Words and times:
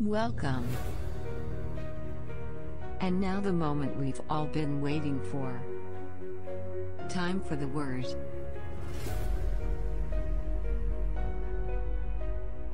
Welcome. 0.00 0.64
And 3.00 3.20
now 3.20 3.40
the 3.40 3.52
moment 3.52 3.96
we've 3.96 4.20
all 4.30 4.46
been 4.46 4.80
waiting 4.80 5.20
for. 5.20 5.60
Time 7.08 7.40
for 7.40 7.56
the 7.56 7.66
word. 7.66 8.06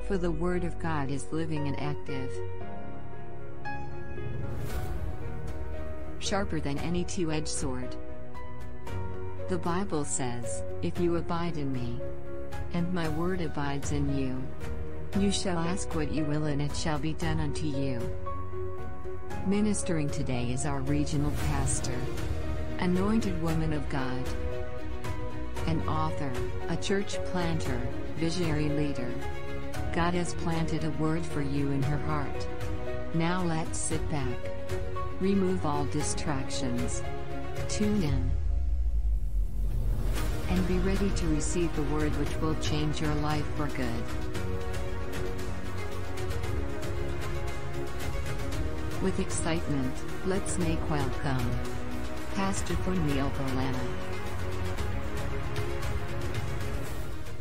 For 0.03 0.19
the 0.19 0.29
word 0.29 0.65
of 0.65 0.77
God 0.77 1.09
is 1.09 1.31
living 1.31 1.67
and 1.67 1.79
active. 1.79 2.31
Sharper 6.19 6.59
than 6.59 6.77
any 6.77 7.05
two 7.05 7.31
edged 7.31 7.47
sword. 7.47 7.95
The 9.49 9.57
Bible 9.57 10.05
says, 10.05 10.61
If 10.83 10.99
you 10.99 11.15
abide 11.15 11.57
in 11.57 11.73
me, 11.73 11.99
and 12.73 12.93
my 12.93 13.09
word 13.09 13.41
abides 13.41 13.93
in 13.93 14.15
you, 14.15 14.43
you 15.19 15.31
shall 15.31 15.57
ask 15.57 15.95
what 15.95 16.11
you 16.11 16.25
will 16.25 16.45
and 16.45 16.61
it 16.61 16.75
shall 16.75 16.99
be 16.99 17.13
done 17.13 17.39
unto 17.39 17.65
you. 17.65 17.99
Ministering 19.47 20.09
today 20.09 20.51
is 20.51 20.65
our 20.65 20.81
regional 20.81 21.31
pastor, 21.47 21.95
anointed 22.79 23.41
woman 23.41 23.71
of 23.71 23.87
God, 23.87 24.23
an 25.67 25.87
author, 25.87 26.31
a 26.67 26.75
church 26.75 27.15
planter, 27.25 27.79
visionary 28.17 28.69
leader. 28.69 29.09
God 29.93 30.13
has 30.15 30.33
planted 30.33 30.83
a 30.83 30.91
word 30.91 31.25
for 31.25 31.41
you 31.41 31.71
in 31.71 31.81
her 31.83 31.97
heart. 32.05 32.47
Now 33.13 33.41
let's 33.43 33.79
sit 33.79 34.09
back. 34.11 34.37
Remove 35.21 35.65
all 35.65 35.85
distractions. 35.85 37.01
Tune 37.69 38.03
in. 38.03 38.31
And 40.49 40.67
be 40.67 40.77
ready 40.79 41.09
to 41.09 41.27
receive 41.27 41.73
the 41.75 41.83
word 41.83 42.11
which 42.17 42.35
will 42.41 42.55
change 42.55 42.99
your 42.99 43.15
life 43.15 43.45
for 43.55 43.67
good. 43.67 44.03
With 49.05 49.19
excitement, 49.19 49.93
let's 50.25 50.57
make 50.57 50.79
welcome 50.89 51.51
Pastor 52.33 52.73
Cornel 52.77 53.29
Berlana. 53.29 53.79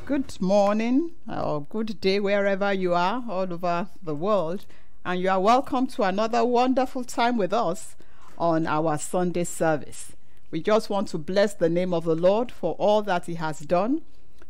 Good 0.05 0.39
morning 0.43 1.13
or 1.27 1.63
good 1.63 1.99
day 2.03 2.21
wherever 2.21 2.71
you 2.71 2.93
are 2.93 3.25
all 3.27 3.51
over 3.51 3.89
the 4.03 4.15
world, 4.15 4.67
and 5.07 5.19
you 5.19 5.31
are 5.31 5.41
welcome 5.41 5.87
to 5.87 6.03
another 6.03 6.45
wonderful 6.45 7.03
time 7.03 7.39
with 7.39 7.55
us 7.55 7.97
on 8.37 8.67
our 8.67 8.99
Sunday 8.99 9.45
service. 9.45 10.13
We 10.51 10.61
just 10.61 10.91
want 10.91 11.09
to 11.09 11.19
bless 11.19 11.55
the 11.55 11.71
name 11.71 11.95
of 11.95 12.05
the 12.05 12.15
Lord 12.15 12.53
for 12.53 12.75
all 12.75 13.01
that 13.05 13.25
He 13.25 13.37
has 13.37 13.61
done, 13.61 14.03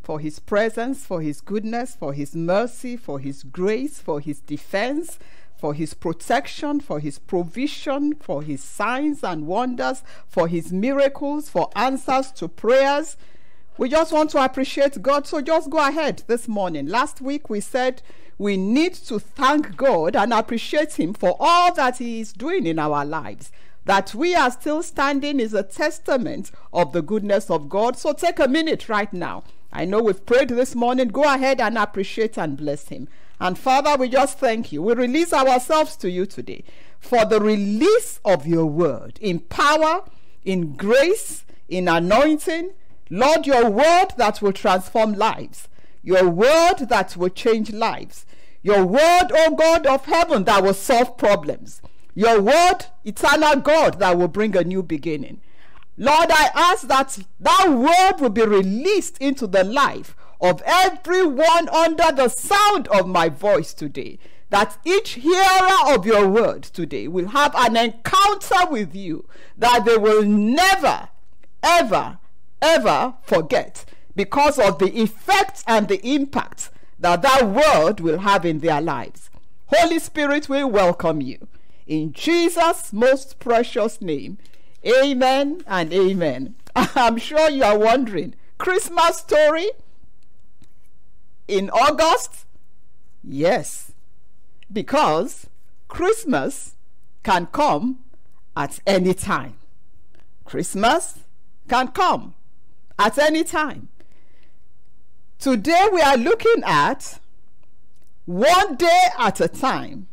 for 0.03 0.19
His 0.19 0.41
presence, 0.41 1.07
for 1.07 1.21
His 1.23 1.41
goodness, 1.41 1.95
for 1.95 2.13
His 2.13 2.35
mercy, 2.35 2.97
for 2.97 3.21
His 3.21 3.45
grace, 3.45 4.01
for 4.01 4.19
His 4.19 4.41
defense, 4.41 5.21
for 5.65 5.73
his 5.73 5.95
protection, 5.95 6.79
for 6.79 7.01
his 7.01 7.19
provision, 7.19 8.15
for 8.17 8.43
his 8.43 8.63
signs 8.63 9.25
and 9.25 9.47
wonders, 9.47 10.03
for 10.29 10.47
his 10.47 10.71
miracles, 10.71 11.49
for 11.49 11.71
answers 11.75 12.31
to 12.31 12.47
prayers. 12.47 13.17
We 13.79 13.89
just 13.89 14.13
want 14.13 14.29
to 14.33 14.45
appreciate 14.45 15.01
God. 15.01 15.27
So 15.27 15.41
just 15.41 15.71
go 15.71 15.79
ahead 15.79 16.23
this 16.27 16.47
morning. 16.49 16.87
Last 16.87 17.23
week 17.23 17.49
we 17.49 17.61
said 17.61 18.03
we 18.37 18.59
need 18.59 18.93
to 19.09 19.19
thank 19.19 19.75
God 19.75 20.15
and 20.15 20.35
appreciate 20.35 21.01
Him 21.01 21.15
for 21.15 21.35
all 21.41 21.73
that 21.73 21.97
He 21.97 22.21
is 22.21 22.35
doing 22.35 22.67
in 22.67 22.79
our 22.79 23.03
lives. 23.03 23.51
That 23.87 24.15
we 24.15 24.35
are 24.35 24.51
still 24.51 24.83
standing 24.83 25.41
is 25.41 25.55
a 25.55 25.63
testament 25.63 26.51
of 26.75 26.93
the 26.93 27.01
goodness 27.01 27.49
of 27.49 27.71
God. 27.71 27.97
So 27.97 28.13
take 28.13 28.39
a 28.39 28.49
minute 28.49 28.91
right 28.91 29.13
now. 29.15 29.45
I 29.73 29.87
know 29.87 30.03
we've 30.03 30.27
prayed 30.27 30.51
this 30.51 30.75
morning. 30.75 31.09
Go 31.09 31.25
ahead 31.25 31.59
and 31.59 31.79
appreciate 31.79 32.37
and 32.37 32.55
bless 32.55 32.89
Him. 32.89 33.09
And 33.41 33.59
Father, 33.59 33.97
we 33.97 34.09
just 34.09 34.39
thank 34.39 34.73
you. 34.73 34.83
We 34.83 34.95
release 34.95 35.33
ourselves 35.33 35.97
to 35.97 36.11
you 36.11 36.27
today 36.27 36.65
for 37.01 37.25
the 37.25 37.41
release 37.41 38.21
of 38.25 38.47
your 38.47 38.67
word 38.67 39.19
in 39.21 39.41
power, 39.41 40.05
in 40.45 40.75
grace, 40.77 41.45
in 41.69 41.89
anointing. 41.89 42.73
Lord, 43.11 43.47
your 43.47 43.69
word 43.69 44.09
that 44.17 44.41
will 44.41 44.53
transform 44.53 45.13
lives, 45.13 45.69
your 46.03 46.29
word 46.29 46.89
that 46.89 47.17
will 47.17 47.29
change 47.29 47.73
lives, 47.73 48.25
your 48.63 48.87
word, 48.87 49.29
O 49.31 49.55
God 49.55 49.87
of 49.87 50.07
heaven, 50.07 50.45
that 50.45 50.63
will 50.63 50.75
solve 50.75 51.19
problems, 51.19 51.83
your 52.15 52.41
word, 52.41 52.87
eternal 53.05 53.57
God, 53.57 53.99
that 53.99 54.17
will 54.17 54.29
bring 54.29 54.57
a 54.57 54.65
new 54.65 54.83
beginning. 54.83 55.41
Lord, 55.97 56.31
I 56.31 56.51
ask 56.55 56.89
that 56.89 57.19
that 57.41 57.69
word 57.69 58.21
will 58.21 58.31
be 58.31 58.43
released 58.43 59.19
into 59.19 59.47
the 59.47 59.63
life 59.63 60.17
of 60.41 60.63
everyone 60.65 61.69
under 61.69 62.13
the 62.13 62.29
sound 62.29 62.89
of 62.89 63.07
my 63.07 63.29
voice 63.29 63.75
today. 63.75 64.19
That 64.51 64.79
each 64.85 65.11
hearer 65.11 65.79
of 65.87 66.07
your 66.07 66.29
word 66.29 66.63
today 66.63 67.09
will 67.09 67.29
have 67.29 67.55
an 67.57 67.77
encounter 67.77 68.67
with 68.71 68.95
you 68.95 69.27
that 69.57 69.85
they 69.85 69.97
will 69.97 70.23
never, 70.23 71.09
ever, 71.63 72.19
ever 72.63 73.15
forget 73.23 73.85
because 74.15 74.59
of 74.59 74.79
the 74.79 75.01
effect 75.01 75.65
and 75.67 75.89
the 75.89 76.05
impact 76.07 76.71
that 76.99 77.23
that 77.23 77.49
word 77.49 78.01
will 78.01 78.21
have 78.21 78.45
in 78.45 78.61
their 78.61 78.81
lives. 78.81 79.29
Holy 79.67 79.99
Spirit, 79.99 80.49
we 80.49 80.63
welcome 80.63 81.21
you. 81.21 81.49
In 81.87 82.13
Jesus' 82.13 82.93
most 82.93 83.39
precious 83.39 84.01
name, 84.01 84.39
amen 84.87 85.63
and 85.67 85.93
amen. 85.93 86.55
I'm 86.77 87.19
sure 87.19 87.51
you 87.51 87.65
are 87.65 87.79
wondering 87.79 88.35
Christmas 88.59 89.19
story? 89.19 89.69
In 91.49 91.71
August? 91.71 92.47
Yes, 93.23 93.93
because 94.73 95.47
Christmas 95.89 96.75
can 97.23 97.47
come 97.47 98.01
at 98.57 98.81
any 98.87 99.15
time. 99.15 99.55
Christmas 100.45 101.19
can 101.69 101.89
come 101.89 102.35
at 102.99 103.19
any 103.19 103.45
time. 103.45 103.89
Today 105.39 105.89
we 105.93 106.01
are 106.01 106.17
looking 106.17 106.63
at 106.65 107.19
one 108.25 108.77
day 108.77 109.07
at 109.19 109.41
a 109.41 109.49
time 109.49 110.07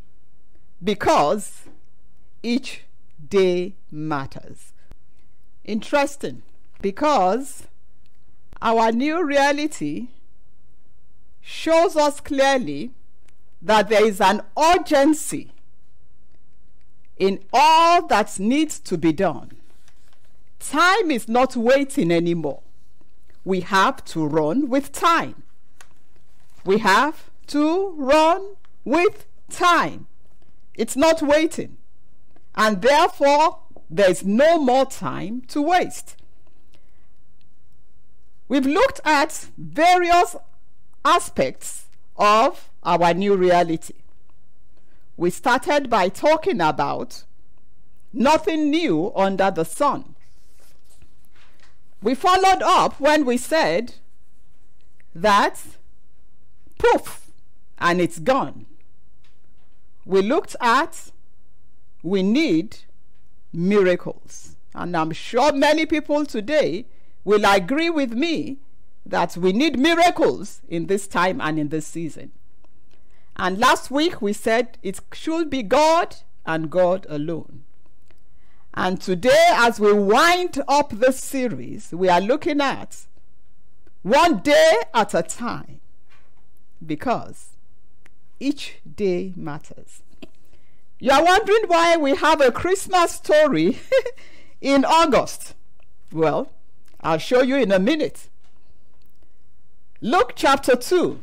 because 0.84 1.64
each 2.44 2.84
day 3.30 3.76
matters. 3.92 4.74
Interesting 5.64 6.42
because 6.82 7.68
our 8.62 8.92
new 8.92 9.24
reality 9.24 10.08
shows 11.42 11.96
us 11.96 12.20
clearly 12.20 12.92
that 13.62 13.90
there 13.90 14.06
is 14.06 14.22
an 14.22 14.42
urgency 14.58 15.52
in 17.18 17.40
all 17.54 18.08
that 18.08 18.40
needs 18.40 18.80
to 18.80 18.98
be 18.98 19.12
done. 19.12 19.52
Time 20.60 21.12
is 21.12 21.28
not 21.28 21.56
waiting 21.56 22.12
anymore. 22.12 22.62
We 23.44 23.62
have 23.62 24.04
to 24.06 24.26
run 24.26 24.70
with 24.70 24.92
time. 24.92 25.44
We 26.64 26.80
have 26.80 27.30
to 27.48 27.94
run 27.98 28.56
with 28.86 29.26
time. 29.50 30.08
It's 30.76 30.96
not 30.96 31.22
waiting. 31.22 31.78
And 32.56 32.82
therefore, 32.82 33.60
there's 33.90 34.24
no 34.24 34.58
more 34.60 34.86
time 34.86 35.42
to 35.50 35.62
waste. 35.62 36.16
We've 38.48 38.66
looked 38.66 39.00
at 39.06 39.48
various 39.58 40.36
aspects 41.04 41.86
of 42.18 42.70
our 42.84 43.14
new 43.14 43.36
reality. 43.36 43.96
We 45.18 45.30
started 45.30 45.90
by 45.90 46.10
talking 46.10 46.62
about 46.62 47.24
nothing 48.14 48.70
new 48.70 49.12
under 49.16 49.52
the 49.52 49.66
sun. 49.66 50.16
We 52.02 52.16
followed 52.16 52.62
up 52.64 53.00
when 53.00 53.26
we 53.26 53.38
said 53.38 53.96
that 55.14 55.62
poof, 56.78 57.32
and 57.78 58.02
it's 58.02 58.20
gone. 58.20 58.66
We 60.06 60.22
looked 60.22 60.56
at 60.60 61.12
we 62.04 62.24
need 62.24 62.78
miracles. 63.54 64.56
And 64.74 64.96
I'm 64.96 65.12
sure 65.12 65.52
many 65.52 65.86
people 65.86 66.26
today 66.26 66.86
will 67.24 67.46
agree 67.46 67.90
with 67.90 68.14
me 68.14 68.58
that 69.06 69.36
we 69.38 69.52
need 69.52 69.80
miracles 69.80 70.62
in 70.68 70.88
this 70.88 71.08
time 71.08 71.42
and 71.42 71.58
in 71.60 71.70
this 71.70 71.88
season. 71.88 72.32
And 73.36 73.58
last 73.58 73.90
week 73.90 74.22
we 74.22 74.34
said 74.34 74.78
it 74.84 75.00
should 75.14 75.50
be 75.50 75.64
God 75.64 76.18
and 76.46 76.70
God 76.70 77.06
alone. 77.10 77.64
And 78.74 79.02
today, 79.02 79.50
as 79.54 79.80
we 79.80 79.92
wind 79.92 80.62
up 80.68 80.92
this 80.92 81.20
series, 81.20 81.92
we 81.92 82.08
are 82.08 82.22
looking 82.22 82.62
at 82.62 83.06
one 84.02 84.40
day 84.40 84.78
at 84.94 85.14
a 85.14 85.22
time 85.22 85.82
because 86.86 87.50
each 88.40 88.76
day 88.96 89.34
matters. 89.36 90.02
You 91.00 91.12
are 91.12 91.24
wondering 91.24 91.64
why 91.68 91.98
we 91.98 92.16
have 92.16 92.42
a 92.42 92.52
Christmas 92.52 93.14
story 93.14 93.80
in 94.62 94.86
August. 94.86 95.54
Well, 96.12 96.52
I'll 97.02 97.18
show 97.18 97.42
you 97.42 97.58
in 97.58 97.72
a 97.72 97.80
minute. 97.80 98.30
Luke 100.04 100.34
chapter 100.36 100.76
2. 100.76 101.20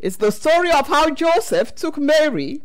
is 0.00 0.16
the 0.16 0.32
story 0.32 0.70
of 0.70 0.86
how 0.88 1.10
Joseph 1.10 1.74
took 1.74 1.98
Mary 1.98 2.62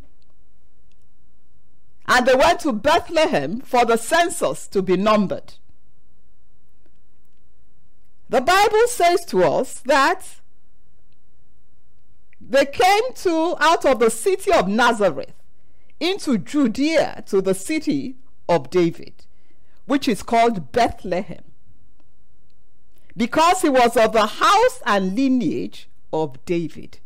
and 2.05 2.25
they 2.25 2.33
went 2.33 2.61
to 2.61 2.71
Bethlehem 2.71 3.59
for 3.59 3.83
the 3.83 3.97
census 3.97 4.67
to 4.67 4.81
be 4.81 4.95
numbered. 4.95 5.55
The 8.29 8.39
Bible 8.39 8.87
says 8.87 9.25
to 9.25 9.43
us 9.43 9.79
that 9.81 10.39
they 12.39 12.65
came 12.65 13.13
to 13.15 13.57
out 13.59 13.85
of 13.85 13.99
the 13.99 14.09
city 14.09 14.53
of 14.53 14.69
Nazareth 14.69 15.33
into 15.99 16.37
Judea 16.37 17.25
to 17.27 17.41
the 17.41 17.53
city 17.53 18.15
of 18.47 18.69
David, 18.69 19.25
which 19.87 20.07
is 20.07 20.23
called 20.23 20.71
Bethlehem, 20.71 21.43
because 23.15 23.61
he 23.61 23.69
was 23.69 23.95
of 23.95 24.13
the 24.13 24.25
house 24.25 24.81
and 24.85 25.15
lineage 25.15 25.87
of 26.11 26.43
David. 26.45 26.99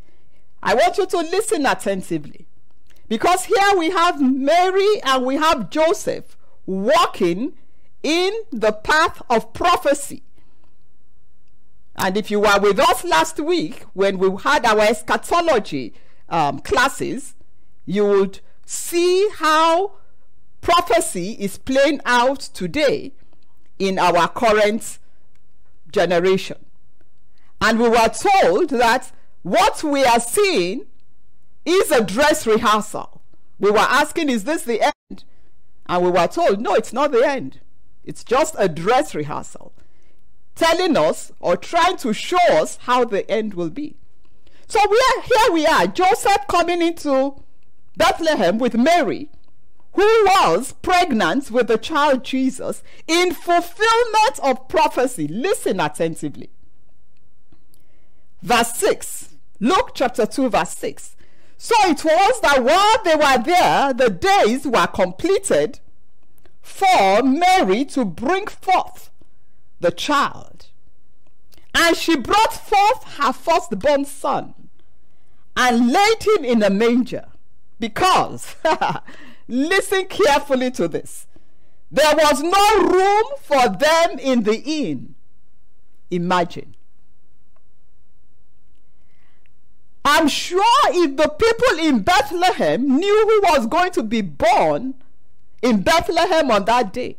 I 0.62 0.74
want 0.74 0.98
you 0.98 1.06
to 1.06 1.18
listen 1.18 1.66
attentively 1.66 2.48
because 3.08 3.46
here 3.46 3.78
we 3.78 3.90
have 3.92 4.22
Mary 4.22 5.02
and 5.04 5.26
we 5.26 5.36
have 5.36 5.70
Joseph 5.70 6.38
walking 6.66 7.54
in 8.04 8.34
the 8.52 8.72
path 8.72 9.22
of 9.30 9.54
prophecy. 9.54 10.24
And 11.96 12.16
if 12.16 12.30
you 12.30 12.40
were 12.40 12.60
with 12.60 12.80
us 12.80 13.04
last 13.04 13.40
week 13.40 13.84
when 13.94 14.20
we 14.20 14.30
had 14.44 14.66
our 14.66 14.82
eschatology 14.82 15.94
um, 16.30 16.60
classes, 16.60 17.36
you 17.86 18.06
would 18.06 18.40
see 18.66 19.30
how 19.38 19.94
prophecy 20.62 21.32
is 21.40 21.58
playing 21.58 22.02
out 22.06 22.40
today 22.40 23.14
in 23.80 23.98
our 23.98 24.28
current 24.28 25.00
generation. 25.92 26.58
And 27.62 27.80
we 27.80 27.90
were 27.90 28.10
told 28.10 28.70
that 28.70 29.12
what 29.42 29.84
we 29.84 30.04
are 30.04 30.20
seeing 30.20 30.86
is 31.66 31.92
a 31.92 32.04
dress 32.04 32.46
rehearsal. 32.46 33.22
We 33.60 33.72
were 33.72 33.80
asking, 33.80 34.30
is 34.30 34.44
this 34.44 34.64
the 34.64 34.82
end? 34.82 35.24
And 35.88 36.04
we 36.04 36.12
were 36.12 36.28
told, 36.28 36.62
no, 36.62 36.74
it's 36.74 36.94
not 36.94 37.12
the 37.12 37.28
end. 37.28 37.60
It's 38.04 38.24
just 38.24 38.56
a 38.58 38.70
dress 38.70 39.16
rehearsal, 39.16 39.74
telling 40.56 40.96
us 40.96 41.32
or 41.40 41.58
trying 41.58 41.98
to 41.98 42.14
show 42.14 42.38
us 42.52 42.78
how 42.84 43.04
the 43.06 43.30
end 43.30 43.54
will 43.54 43.70
be. 43.70 43.96
So 44.68 44.80
we 44.90 44.98
are 44.98 45.22
here 45.24 45.54
we 45.54 45.66
are, 45.66 45.88
Joseph 45.88 46.48
coming 46.48 46.82
into 46.82 47.42
Bethlehem 47.96 48.58
with 48.58 48.76
Mary, 48.76 49.30
who 49.98 50.26
was 50.26 50.74
pregnant 50.74 51.50
with 51.50 51.68
the 51.68 51.78
child 51.80 52.24
Jesus 52.24 52.84
in 53.08 53.34
fulfillment 53.34 54.40
of 54.44 54.68
prophecy. 54.68 55.28
Listen 55.28 55.80
attentively. 55.80 56.52
Verse 58.44 58.74
6, 58.76 59.30
Luke 59.60 59.94
chapter 59.96 60.28
2, 60.28 60.50
verse 60.50 60.78
6. 60.78 61.16
So 61.58 61.74
it 61.86 62.06
was 62.06 62.42
that 62.42 62.64
while 62.64 63.04
they 63.04 63.16
were 63.16 63.44
there, 63.44 63.92
the 63.92 64.12
days 64.12 64.68
were 64.68 64.86
completed 64.86 65.80
for 66.62 67.24
Mary 67.24 67.84
to 67.86 68.06
bring 68.06 68.46
forth 68.46 69.10
the 69.80 69.90
child. 69.90 70.68
And 71.74 71.98
she 71.98 72.16
brought 72.16 72.54
forth 72.54 73.04
her 73.18 73.34
firstborn 73.34 74.06
son 74.06 74.54
and 75.56 75.92
laid 75.92 76.22
him 76.22 76.46
in 76.46 76.62
a 76.62 76.70
manger 76.70 77.30
because, 77.80 78.56
listen 79.48 80.06
carefully 80.06 80.72
to 80.72 80.88
this, 80.88 81.28
there 81.92 82.16
was 82.16 82.42
no 82.42 82.90
room 82.90 83.26
for 83.42 83.70
them 83.70 84.20
in 84.20 84.44
the 84.44 84.62
inn. 84.62 85.16
Imagine. 86.12 86.76
I'm 90.04 90.28
sure 90.30 90.64
if 90.88 91.18
the 91.18 91.28
people 91.28 91.86
in 91.86 92.00
Bethlehem 92.00 92.98
knew 92.98 93.28
who 93.28 93.54
was 93.54 93.68
going 93.68 93.92
to 93.92 94.04
be 94.04 94.22
born 94.22 94.96
in 95.62 95.82
Bethlehem 95.82 96.50
on 96.50 96.66
that 96.66 96.94
day, 96.94 97.18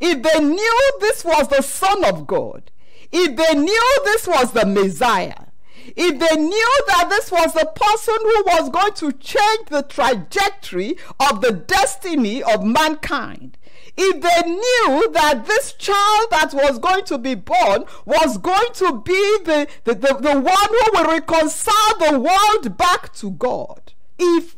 if 0.00 0.22
they 0.22 0.40
knew 0.42 0.92
this 1.00 1.24
was 1.24 1.48
the 1.48 1.62
Son 1.62 2.04
of 2.04 2.26
God, 2.26 2.70
if 3.12 3.36
they 3.36 3.54
knew 3.58 4.00
this 4.04 4.26
was 4.26 4.52
the 4.52 4.64
Messiah, 4.64 5.49
if 5.96 6.18
they 6.18 6.36
knew 6.36 6.84
that 6.88 7.08
this 7.08 7.30
was 7.30 7.52
the 7.54 7.70
person 7.74 8.14
who 8.20 8.44
was 8.46 8.68
going 8.70 8.92
to 8.94 9.12
change 9.12 9.68
the 9.68 9.82
trajectory 9.82 10.96
of 11.18 11.40
the 11.40 11.52
destiny 11.52 12.42
of 12.42 12.64
mankind, 12.64 13.56
if 13.96 14.20
they 14.22 14.50
knew 14.50 15.12
that 15.12 15.46
this 15.46 15.72
child 15.74 16.28
that 16.30 16.54
was 16.54 16.78
going 16.78 17.04
to 17.04 17.18
be 17.18 17.34
born 17.34 17.84
was 18.04 18.38
going 18.38 18.72
to 18.74 19.00
be 19.02 19.38
the, 19.44 19.68
the, 19.84 19.94
the, 19.94 20.14
the 20.14 20.40
one 20.40 20.68
who 20.68 20.90
will 20.92 21.10
reconcile 21.10 21.98
the 21.98 22.18
world 22.18 22.76
back 22.76 23.12
to 23.14 23.30
God, 23.32 23.92
if 24.18 24.56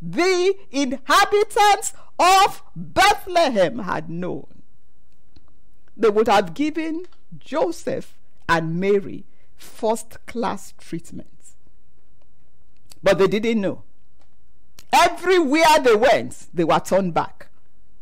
the 0.00 0.54
inhabitants 0.70 1.92
of 2.18 2.62
Bethlehem 2.74 3.80
had 3.80 4.10
known, 4.10 4.62
they 5.96 6.10
would 6.10 6.28
have 6.28 6.54
given 6.54 7.06
Joseph 7.38 8.18
and 8.48 8.80
Mary 8.80 9.24
first 9.62 10.24
class 10.26 10.74
treatment. 10.78 11.28
But 13.02 13.18
they 13.18 13.26
didn't 13.26 13.60
know. 13.60 13.82
Everywhere 14.92 15.80
they 15.82 15.94
went, 15.94 16.46
they 16.52 16.64
were 16.64 16.80
turned 16.80 17.14
back. 17.14 17.48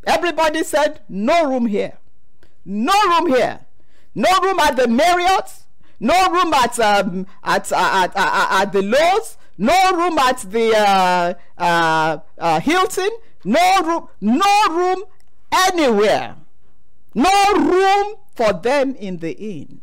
Everybody 0.06 0.64
said, 0.64 1.00
No 1.08 1.48
room 1.48 1.66
here. 1.66 1.98
No 2.64 2.92
room 3.08 3.28
here. 3.28 3.60
No 4.14 4.28
room 4.42 4.58
at 4.58 4.76
the 4.76 4.88
Marriott. 4.88 5.50
No 6.00 6.30
room 6.30 6.52
at 6.54 6.78
um, 6.80 7.26
at, 7.44 7.70
uh, 7.72 7.76
at, 7.76 8.16
uh, 8.16 8.30
uh, 8.32 8.62
at 8.62 8.72
the 8.72 8.80
Loews. 8.80 9.36
No 9.58 9.92
room 9.92 10.18
at 10.18 10.38
the 10.38 10.74
uh, 10.76 11.34
uh, 11.58 12.18
uh, 12.38 12.60
Hilton. 12.60 13.10
No 13.44 13.82
room. 13.82 14.08
No 14.20 14.66
room 14.70 15.04
anywhere. 15.52 16.36
No 17.14 17.52
room 17.54 18.16
for 18.34 18.52
them 18.52 18.94
in 18.96 19.18
the 19.18 19.32
inn. 19.32 19.80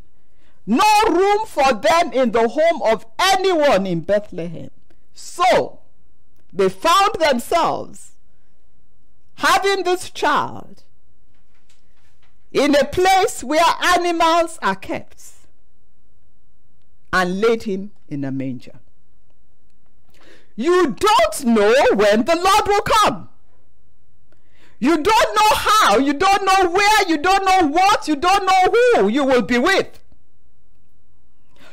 No 0.68 0.84
room 1.10 1.46
for 1.46 1.74
them 1.74 2.12
in 2.12 2.32
the 2.32 2.50
home 2.50 2.82
of 2.84 3.06
anyone 3.18 3.88
in 3.88 4.02
Bethlehem. 4.02 4.70
So 5.14 5.80
they 6.52 6.68
found 6.68 7.16
themselves 7.20 8.12
having 9.36 9.84
this 9.84 10.10
child 10.10 10.84
in 12.52 12.76
a 12.76 12.84
place 12.84 13.46
where 13.46 13.64
animals 13.82 14.60
are 14.62 14.76
kept 14.76 15.24
and 17.14 17.40
laid 17.40 17.64
him 17.64 17.92
in 18.10 18.26
a 18.26 18.32
manger. 18.32 18.80
You 20.58 20.98
don't 21.00 21.46
know 21.46 21.74
when 21.94 22.26
the 22.26 22.36
Lord 22.36 22.68
will 22.68 22.82
come. 22.82 23.30
You 24.80 25.02
don't 25.02 25.36
know 25.36 25.56
how, 25.56 25.98
you 25.98 26.14
don't 26.14 26.46
know 26.46 26.70
where, 26.72 27.08
you 27.08 27.18
don't 27.18 27.46
know 27.46 27.68
what, 27.68 28.08
you 28.08 28.18
don't 28.18 28.46
know 28.46 29.02
who 29.02 29.08
you 29.08 29.24
will 29.24 29.44
be 29.44 29.58
with. 29.58 30.00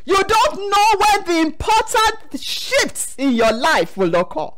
You 0.05 0.23
don't 0.23 0.71
know 0.71 0.95
when 0.99 1.25
the 1.25 1.41
important 1.41 2.41
shifts 2.41 3.15
in 3.17 3.33
your 3.33 3.53
life 3.53 3.97
will 3.97 4.15
occur. 4.15 4.51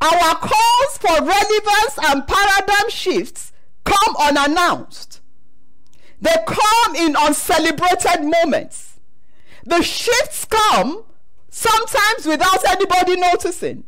Our 0.00 0.34
calls 0.34 0.98
for 0.98 1.24
relevance 1.24 1.98
and 2.06 2.26
paradigm 2.26 2.90
shifts 2.90 3.52
come 3.84 4.16
unannounced. 4.20 5.20
They 6.20 6.34
come 6.46 6.96
in 6.96 7.16
uncelebrated 7.18 8.24
moments. 8.24 8.98
The 9.64 9.82
shifts 9.82 10.44
come 10.44 11.04
sometimes 11.50 12.26
without 12.26 12.64
anybody 12.68 13.16
noticing. 13.16 13.84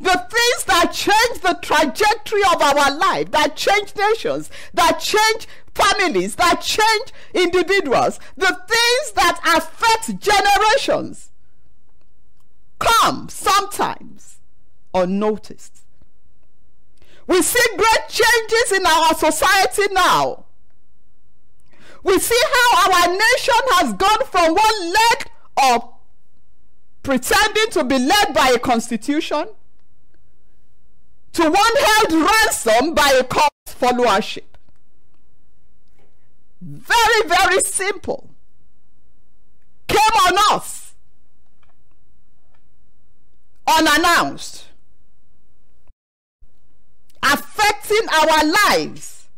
The 0.00 0.26
things 0.30 0.64
that 0.64 0.92
change 0.92 1.42
the 1.42 1.58
trajectory 1.60 2.42
of 2.54 2.62
our 2.62 2.96
life, 2.96 3.30
that 3.32 3.54
change 3.54 3.94
nations, 3.96 4.50
that 4.72 4.98
change 4.98 5.46
families, 5.74 6.36
that 6.36 6.60
change 6.60 7.12
individuals, 7.34 8.18
the 8.36 8.46
things 8.46 9.12
that 9.14 9.40
affect 9.56 10.20
generations 10.20 11.30
come 12.78 13.28
sometimes 13.28 14.38
unnoticed. 14.94 15.80
We 17.26 17.42
see 17.42 17.64
great 17.76 18.08
changes 18.08 18.72
in 18.72 18.86
our 18.86 19.14
society 19.14 19.92
now. 19.92 20.46
We 22.02 22.18
see 22.18 22.42
how 22.54 22.92
our 22.92 23.08
nation 23.08 23.62
has 23.74 23.92
gone 23.92 24.24
from 24.26 24.54
one 24.54 24.92
leg 24.92 25.30
of 25.62 25.92
pretending 27.02 27.70
to 27.70 27.84
be 27.84 27.98
led 27.98 28.34
by 28.34 28.48
a 28.54 28.58
constitution 28.58 29.46
to 31.32 31.42
one 31.42 31.54
held 31.54 32.12
ransom 32.12 32.94
by 32.94 33.16
a 33.20 33.24
cult 33.24 33.52
followership. 33.66 34.49
Very, 36.60 37.28
very 37.28 37.60
simple. 37.60 38.30
Came 39.88 39.98
on 39.98 40.56
us 40.56 40.80
unannounced, 43.66 44.66
affecting 47.22 48.06
our 48.12 48.44
lives 48.68 49.28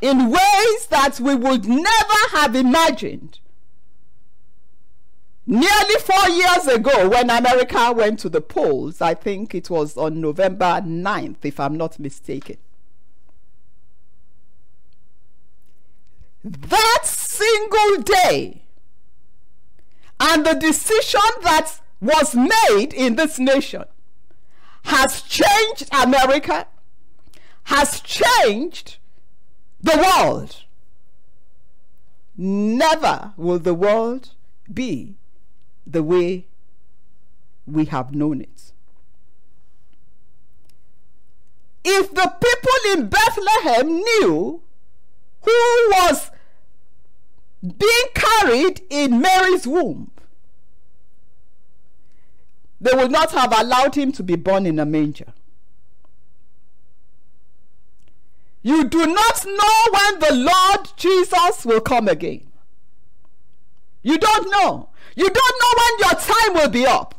in 0.00 0.30
ways 0.30 0.86
that 0.90 1.18
we 1.20 1.34
would 1.34 1.66
never 1.66 2.18
have 2.32 2.54
imagined. 2.54 3.40
Nearly 5.46 5.94
four 6.00 6.28
years 6.28 6.66
ago, 6.66 7.08
when 7.08 7.30
America 7.30 7.92
went 7.92 8.20
to 8.20 8.28
the 8.28 8.40
polls, 8.42 9.00
I 9.00 9.14
think 9.14 9.54
it 9.54 9.70
was 9.70 9.96
on 9.96 10.20
November 10.20 10.82
9th, 10.84 11.44
if 11.44 11.58
I'm 11.58 11.76
not 11.76 11.98
mistaken. 11.98 12.58
That 16.48 17.00
single 17.04 18.02
day, 18.02 18.62
and 20.18 20.46
the 20.46 20.54
decision 20.54 21.20
that 21.42 21.80
was 22.00 22.34
made 22.34 22.94
in 22.94 23.16
this 23.16 23.38
nation 23.38 23.84
has 24.84 25.20
changed 25.20 25.90
America, 25.92 26.66
has 27.64 28.00
changed 28.00 28.96
the 29.82 29.96
world. 29.98 30.64
Never 32.36 33.34
will 33.36 33.58
the 33.58 33.74
world 33.74 34.30
be 34.72 35.16
the 35.86 36.02
way 36.02 36.46
we 37.66 37.84
have 37.86 38.14
known 38.14 38.40
it. 38.40 38.72
If 41.84 42.14
the 42.14 42.32
people 42.40 42.92
in 42.92 43.08
Bethlehem 43.08 43.88
knew 43.88 44.62
who 45.42 45.52
was 45.90 46.30
being 47.62 48.06
carried 48.14 48.82
in 48.90 49.20
Mary's 49.20 49.66
womb, 49.66 50.10
they 52.80 52.92
would 52.94 53.10
not 53.10 53.32
have 53.32 53.58
allowed 53.58 53.96
him 53.96 54.12
to 54.12 54.22
be 54.22 54.36
born 54.36 54.66
in 54.66 54.78
a 54.78 54.86
manger. 54.86 55.32
You 58.62 58.84
do 58.84 59.06
not 59.06 59.44
know 59.46 59.92
when 59.92 60.18
the 60.20 60.34
Lord 60.34 60.88
Jesus 60.96 61.64
will 61.64 61.80
come 61.80 62.08
again. 62.08 62.46
You 64.02 64.18
don't 64.18 64.50
know. 64.50 64.90
You 65.16 65.28
don't 65.28 65.60
know 65.60 65.82
when 65.82 66.10
your 66.10 66.20
time 66.20 66.54
will 66.54 66.68
be 66.68 66.86
up. 66.86 67.17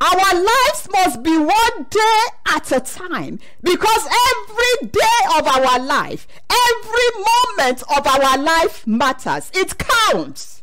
Our 0.00 0.34
lives 0.34 0.88
must 0.92 1.22
be 1.22 1.36
one 1.38 1.86
day 1.88 2.22
at 2.46 2.70
a 2.70 2.80
time 2.80 3.38
because 3.62 4.06
every 4.06 4.88
day 4.88 5.20
of 5.38 5.46
our 5.46 5.78
life, 5.78 6.26
every 6.50 7.24
moment 7.24 7.82
of 7.96 8.06
our 8.06 8.36
life 8.36 8.86
matters. 8.86 9.50
It 9.54 9.78
counts. 9.78 10.62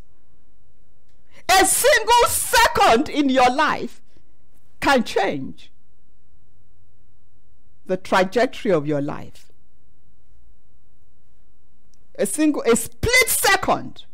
A 1.49 1.65
single 1.65 2.27
second 2.27 3.09
in 3.09 3.29
your 3.29 3.49
life 3.49 4.01
can 4.79 5.03
change 5.03 5.71
the 7.85 7.97
trajectory 7.97 8.71
of 8.71 8.87
your 8.87 9.01
life. 9.01 9.51
A 12.19 12.27
single, 12.27 12.61
a 12.63 12.75
split 12.75 13.29
second. 13.29 14.05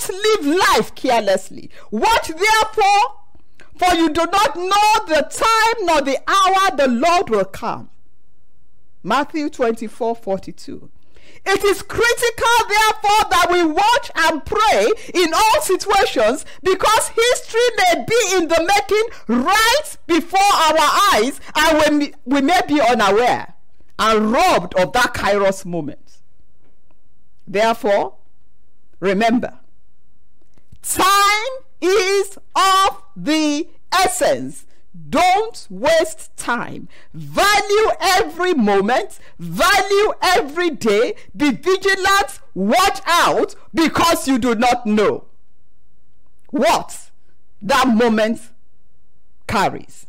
Don't 0.00 0.44
live 0.44 0.58
life 0.58 0.94
carelessly. 0.94 1.70
Watch 1.90 2.28
therefore, 2.28 3.16
for 3.76 3.94
you 3.94 4.10
do 4.10 4.24
not 4.26 4.56
know 4.56 5.06
the 5.06 5.26
time 5.30 5.86
nor 5.86 6.00
the 6.00 6.18
hour 6.28 6.76
the 6.76 6.88
Lord 6.88 7.30
will 7.30 7.44
come. 7.44 7.90
Matthew 9.02 9.48
24 9.48 10.16
42. 10.16 10.90
It 11.46 11.64
is 11.64 11.80
critical, 11.82 12.68
therefore, 12.68 13.30
that 13.30 13.48
we 13.50 13.64
watch 13.64 14.10
and 14.14 14.44
pray 14.44 14.92
in 15.14 15.32
all 15.32 15.62
situations 15.62 16.44
because 16.62 17.08
history 17.08 17.60
may 17.78 18.04
be 18.06 18.36
in 18.36 18.48
the 18.48 18.62
making 18.62 19.38
right 19.42 19.96
before 20.06 20.40
our 20.40 21.14
eyes 21.14 21.40
and 21.54 21.98
we, 21.98 22.12
we 22.26 22.40
may 22.42 22.60
be 22.68 22.80
unaware 22.80 23.54
and 23.98 24.32
robbed 24.32 24.74
of 24.74 24.92
that 24.92 25.14
kairos 25.14 25.64
moment. 25.64 26.18
Therefore, 27.46 28.16
remember, 28.98 29.59
time 30.82 31.64
is 31.80 32.38
of 32.54 33.02
the 33.16 33.68
essence. 33.92 34.66
Don't 35.08 35.66
waste 35.70 36.36
time. 36.36 36.88
Value 37.14 37.90
every 38.00 38.54
moment. 38.54 39.18
Value 39.38 40.12
every 40.20 40.70
day. 40.70 41.14
Be 41.36 41.52
vigilant. 41.52 42.40
Watch 42.54 43.00
out 43.06 43.54
because 43.72 44.26
you 44.26 44.38
do 44.38 44.54
not 44.54 44.86
know 44.86 45.24
what 46.50 47.10
that 47.62 47.88
moment 47.88 48.40
carries. 49.46 50.06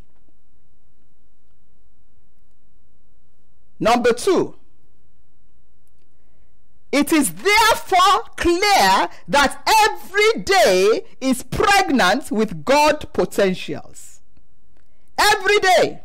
Number 3.80 4.14
two, 4.14 4.56
it 6.92 7.14
is 7.14 7.34
therefore 7.34 8.24
clear 8.36 9.10
that 9.28 9.64
every 9.88 10.44
day 10.44 11.06
is 11.22 11.44
pregnant 11.44 12.32
with 12.32 12.66
God 12.66 13.12
potentials. 13.14 14.22
Every 15.18 15.60
day 15.60 16.02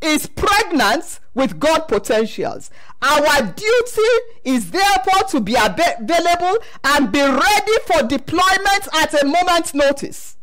is 0.00 0.26
pregnant 0.26 1.20
with 1.34 1.60
God 1.60 1.86
potentials. 1.88 2.70
Our 3.02 3.42
duty 3.42 4.12
is 4.44 4.70
therefore 4.70 5.28
to 5.30 5.40
be 5.40 5.54
available 5.54 6.58
and 6.84 7.12
be 7.12 7.20
ready 7.20 7.78
for 7.86 8.02
deployment 8.02 8.88
at 8.94 9.14
a 9.22 9.24
moment's 9.24 9.74
notice. 9.74 10.36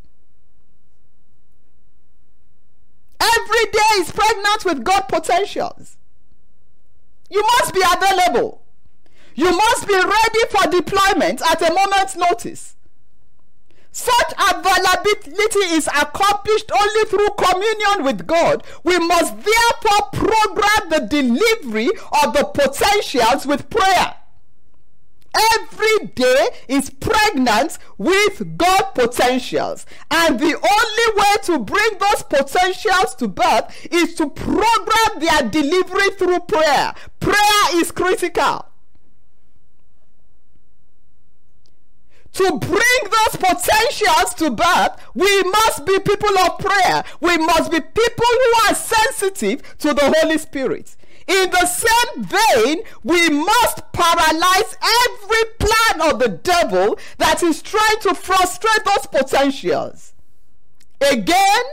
Every 3.19 3.71
day 3.71 3.93
is 3.97 4.11
pregnant 4.11 4.65
with 4.65 4.83
God 4.83 5.01
potentials. 5.07 5.97
You 7.29 7.41
must 7.41 7.73
be 7.73 7.81
available. 7.81 8.64
You 9.35 9.51
must 9.51 9.87
be 9.87 9.93
ready 9.93 10.45
for 10.49 10.69
deployment 10.71 11.41
at 11.41 11.61
a 11.61 11.73
moment's 11.73 12.15
notice. 12.15 12.75
Such 13.91 14.33
availability 14.33 15.75
is 15.75 15.87
accomplished 15.87 16.71
only 16.77 17.05
through 17.05 17.29
communion 17.37 18.03
with 18.03 18.27
God. 18.27 18.65
We 18.83 18.97
must 18.99 19.35
therefore 19.35 20.09
program 20.11 20.89
the 20.89 21.07
delivery 21.09 21.89
of 22.23 22.33
the 22.33 22.43
potentials 22.43 23.45
with 23.45 23.69
prayer. 23.69 24.15
Every 25.53 26.07
day 26.07 26.47
is 26.67 26.89
pregnant 26.89 27.77
with 27.97 28.57
God 28.57 28.83
potentials. 28.95 29.85
And 30.11 30.39
the 30.39 30.55
only 30.55 31.21
way 31.21 31.35
to 31.43 31.59
bring 31.59 31.97
those 31.99 32.23
potentials 32.23 33.15
to 33.15 33.27
birth 33.27 33.87
is 33.91 34.15
to 34.15 34.29
program 34.29 35.19
their 35.19 35.49
delivery 35.49 36.11
through 36.17 36.39
prayer. 36.41 36.93
Prayer 37.19 37.65
is 37.73 37.91
critical. 37.91 38.65
To 42.35 42.57
bring 42.59 43.01
those 43.03 43.37
potentials 43.37 44.33
to 44.35 44.49
birth, 44.51 45.01
we 45.13 45.43
must 45.43 45.85
be 45.85 45.99
people 45.99 46.37
of 46.39 46.59
prayer. 46.59 47.03
We 47.21 47.37
must 47.37 47.71
be 47.71 47.79
people 47.79 48.25
who 48.25 48.53
are 48.67 48.75
sensitive 48.75 49.77
to 49.79 49.93
the 49.93 50.13
Holy 50.17 50.37
Spirit. 50.37 50.97
In 51.27 51.49
the 51.49 51.65
same 51.65 52.23
vein, 52.23 52.83
we 53.03 53.29
must 53.29 53.91
paralyze 53.93 54.77
every 54.83 55.45
plan 55.59 56.11
of 56.11 56.19
the 56.19 56.39
devil 56.43 56.99
that 57.17 57.41
is 57.41 57.61
trying 57.61 57.99
to 58.01 58.13
frustrate 58.13 58.83
those 58.85 59.07
potentials. 59.07 60.13
Again, 61.01 61.63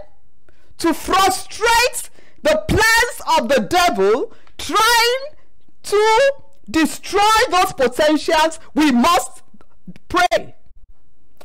to 0.79 0.95
frustrate 0.95 2.11
the 2.43 2.65
plans 2.69 3.39
of 3.39 3.49
the 3.49 3.61
devil 3.61 4.33
trying 4.59 5.25
to 5.83 6.33
destroy 6.71 7.21
those 7.51 7.73
potentials, 7.73 8.59
we 8.75 8.91
must 8.93 9.42
pray. 10.09 10.55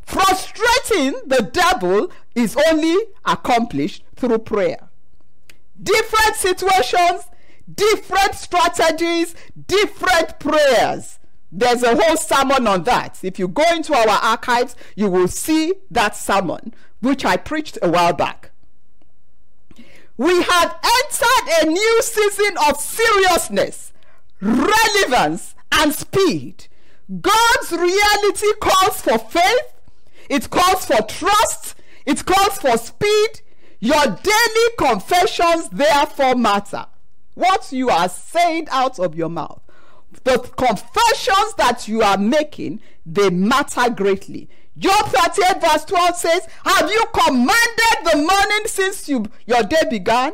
Frustrating 0.01 1.13
the 1.25 1.49
devil 1.51 2.11
is 2.33 2.57
only 2.69 2.95
accomplished 3.25 4.03
through 4.15 4.39
prayer. 4.39 4.89
Different 5.81 6.35
situations, 6.35 7.27
different 7.73 8.35
strategies, 8.35 9.35
different 9.67 10.39
prayers. 10.39 11.19
There's 11.51 11.83
a 11.83 11.95
whole 11.95 12.17
sermon 12.17 12.67
on 12.67 12.83
that. 12.83 13.19
If 13.23 13.39
you 13.39 13.47
go 13.47 13.63
into 13.73 13.93
our 13.93 14.07
archives, 14.07 14.75
you 14.95 15.09
will 15.09 15.27
see 15.27 15.73
that 15.91 16.15
sermon, 16.15 16.73
which 17.01 17.23
I 17.25 17.37
preached 17.37 17.77
a 17.81 17.89
while 17.89 18.13
back. 18.13 18.51
We 20.17 20.41
have 20.41 20.79
entered 20.83 21.61
a 21.61 21.65
new 21.67 22.01
season 22.01 22.57
of 22.67 22.77
seriousness, 22.77 23.93
relevance, 24.41 25.53
and 25.71 25.93
speed 25.93 26.67
God's 27.09 27.71
reality 27.71 28.47
calls 28.59 29.01
for 29.01 29.17
faith, 29.17 29.73
it 30.29 30.49
calls 30.49 30.85
for 30.85 31.01
trust, 31.03 31.75
it 32.05 32.25
calls 32.25 32.57
for 32.59 32.77
speed. 32.77 33.41
Your 33.79 34.05
daily 34.05 34.69
confessions 34.77 35.69
therefore 35.69 36.35
matter. 36.35 36.87
What 37.35 37.71
you 37.71 37.89
are 37.89 38.09
saying 38.09 38.67
out 38.71 38.99
of 38.99 39.15
your 39.15 39.29
mouth, 39.29 39.61
the 40.23 40.39
confessions 40.39 41.53
that 41.57 41.87
you 41.87 42.01
are 42.01 42.17
making, 42.17 42.81
they 43.05 43.29
matter 43.29 43.89
greatly. 43.89 44.49
Job 44.77 45.05
38 45.05 45.61
verse 45.61 45.85
12 45.85 46.15
says, 46.15 46.47
Have 46.65 46.89
you 46.89 47.03
commanded 47.13 48.11
the 48.11 48.17
morning 48.17 48.65
since 48.67 49.07
you, 49.07 49.25
your 49.45 49.63
day 49.63 49.83
began? 49.89 50.33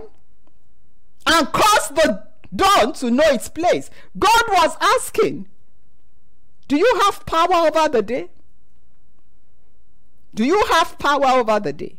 And 1.25 1.51
caused 1.51 1.95
the 1.95 2.27
dawn 2.55 2.93
to 2.93 3.11
know 3.11 3.23
its 3.27 3.49
place. 3.49 3.89
God 4.17 4.43
was 4.49 4.75
asking, 4.81 5.47
Do 6.67 6.77
you 6.77 6.99
have 7.03 7.25
power 7.25 7.67
over 7.67 7.89
the 7.89 8.01
day? 8.01 8.29
Do 10.33 10.43
you 10.43 10.63
have 10.71 10.97
power 10.97 11.27
over 11.27 11.59
the 11.59 11.73
day? 11.73 11.97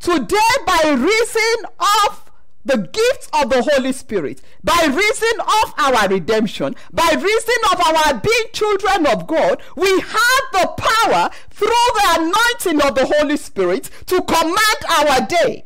Today, 0.00 0.36
by 0.66 0.96
reason 0.96 1.66
of 1.78 2.30
the 2.64 2.76
gifts 2.76 3.28
of 3.32 3.50
the 3.50 3.62
Holy 3.62 3.92
Spirit, 3.92 4.42
by 4.62 4.86
reason 4.86 5.40
of 5.40 5.74
our 5.78 6.08
redemption, 6.08 6.76
by 6.92 7.10
reason 7.10 7.54
of 7.72 7.80
our 7.80 8.14
being 8.20 8.44
children 8.52 9.06
of 9.06 9.26
God, 9.26 9.60
we 9.76 9.88
have 9.88 10.44
the 10.52 10.74
power 10.76 11.30
through 11.50 11.68
the 11.68 12.16
anointing 12.18 12.86
of 12.86 12.94
the 12.94 13.06
Holy 13.06 13.36
Spirit 13.36 13.90
to 14.06 14.22
command 14.22 14.58
our 14.98 15.26
day. 15.26 15.64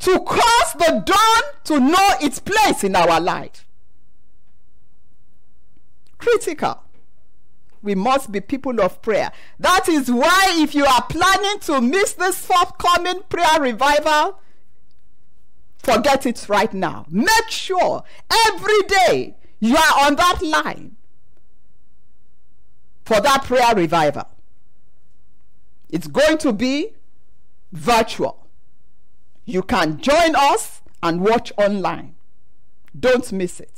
To 0.00 0.20
cause 0.20 0.72
the 0.74 1.02
dawn 1.06 1.42
to 1.64 1.80
know 1.80 2.14
its 2.20 2.38
place 2.40 2.84
in 2.84 2.96
our 2.96 3.20
life. 3.20 3.65
Critical 6.18 6.82
we 7.86 7.94
must 7.94 8.32
be 8.32 8.40
people 8.40 8.80
of 8.80 9.00
prayer. 9.00 9.30
That 9.60 9.88
is 9.88 10.10
why, 10.10 10.56
if 10.58 10.74
you 10.74 10.84
are 10.84 11.02
planning 11.04 11.60
to 11.60 11.80
miss 11.80 12.14
this 12.14 12.44
forthcoming 12.44 13.22
prayer 13.28 13.60
revival, 13.60 14.40
forget 15.78 16.26
it 16.26 16.48
right 16.48 16.74
now. 16.74 17.06
Make 17.08 17.48
sure 17.48 18.02
every 18.48 18.82
day 18.88 19.36
you 19.60 19.76
are 19.76 20.06
on 20.06 20.16
that 20.16 20.42
line 20.42 20.96
for 23.04 23.20
that 23.20 23.44
prayer 23.44 23.74
revival. 23.74 24.28
It's 25.88 26.08
going 26.08 26.38
to 26.38 26.52
be 26.52 26.88
virtual. 27.70 28.48
You 29.44 29.62
can 29.62 30.00
join 30.00 30.34
us 30.34 30.82
and 31.04 31.20
watch 31.20 31.52
online. 31.56 32.16
Don't 32.98 33.30
miss 33.30 33.60
it. 33.60 33.75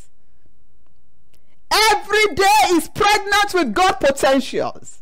Every 1.70 2.34
day 2.34 2.60
is 2.70 2.88
pregnant 2.88 3.54
with 3.54 3.74
God 3.74 3.94
potentials. 3.94 5.00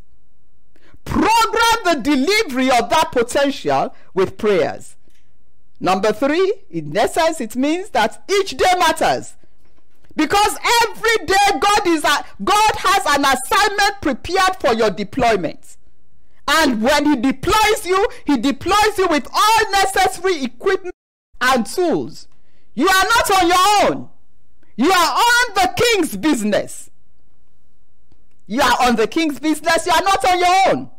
Program 1.04 1.84
the 1.84 2.00
delivery 2.02 2.70
of 2.70 2.90
that 2.90 3.10
potential 3.12 3.94
with 4.12 4.36
prayers. 4.36 4.96
Number 5.78 6.12
three, 6.12 6.54
in 6.70 6.96
essence, 6.96 7.40
it 7.40 7.54
means 7.54 7.90
that 7.90 8.24
each 8.28 8.56
day 8.56 8.72
matters. 8.78 9.34
Because 10.16 10.56
every 10.82 11.26
day 11.26 11.60
God 11.60 11.86
is 11.86 12.02
a, 12.02 12.24
God 12.42 12.72
has 12.76 13.18
an 13.18 13.24
assignment 13.24 14.00
prepared 14.00 14.56
for 14.58 14.72
your 14.72 14.90
deployment. 14.90 15.76
And 16.48 16.82
when 16.82 17.04
he 17.06 17.16
deploys 17.16 17.84
you, 17.84 18.08
he 18.24 18.38
deploys 18.38 18.96
you 18.96 19.08
with 19.08 19.28
all 19.32 19.70
necessary 19.72 20.42
equipment 20.44 20.94
and 21.40 21.66
tools. 21.66 22.28
You 22.74 22.88
are 22.88 23.04
not 23.04 23.30
on 23.42 23.48
your 23.48 23.92
own. 23.92 24.08
You 24.76 24.90
are 24.90 25.14
on 25.14 25.54
the 25.54 25.72
king's 25.76 26.16
business. 26.16 26.90
You 28.46 28.60
are 28.60 28.76
on 28.82 28.96
the 28.96 29.06
king's 29.06 29.40
business. 29.40 29.86
You 29.86 29.92
are 29.92 30.02
not 30.02 30.24
on 30.24 30.38
your 30.38 30.56
own. 30.68 30.90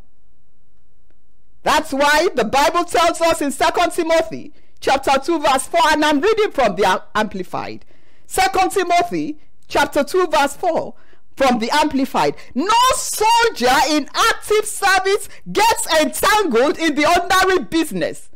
That's 1.63 1.93
why 1.93 2.29
the 2.33 2.45
Bible 2.45 2.85
tells 2.85 3.21
us 3.21 3.41
in 3.41 3.51
2 3.51 3.65
Timothy 3.91 4.53
chapter 4.79 5.19
2 5.19 5.39
verse 5.39 5.67
4 5.67 5.79
and 5.91 6.05
I'm 6.05 6.21
reading 6.21 6.51
from 6.51 6.75
the 6.75 7.03
amplified. 7.13 7.85
2 8.27 8.69
Timothy 8.69 9.37
chapter 9.67 10.03
2 10.03 10.27
verse 10.27 10.55
4 10.55 10.93
from 11.35 11.59
the 11.59 11.69
amplified. 11.71 12.35
No 12.55 12.73
soldier 12.95 13.75
in 13.89 14.09
active 14.13 14.65
service 14.65 15.29
gets 15.51 15.87
entangled 16.01 16.79
in 16.79 16.95
the 16.95 17.05
ordinary 17.05 17.63
business 17.65 18.29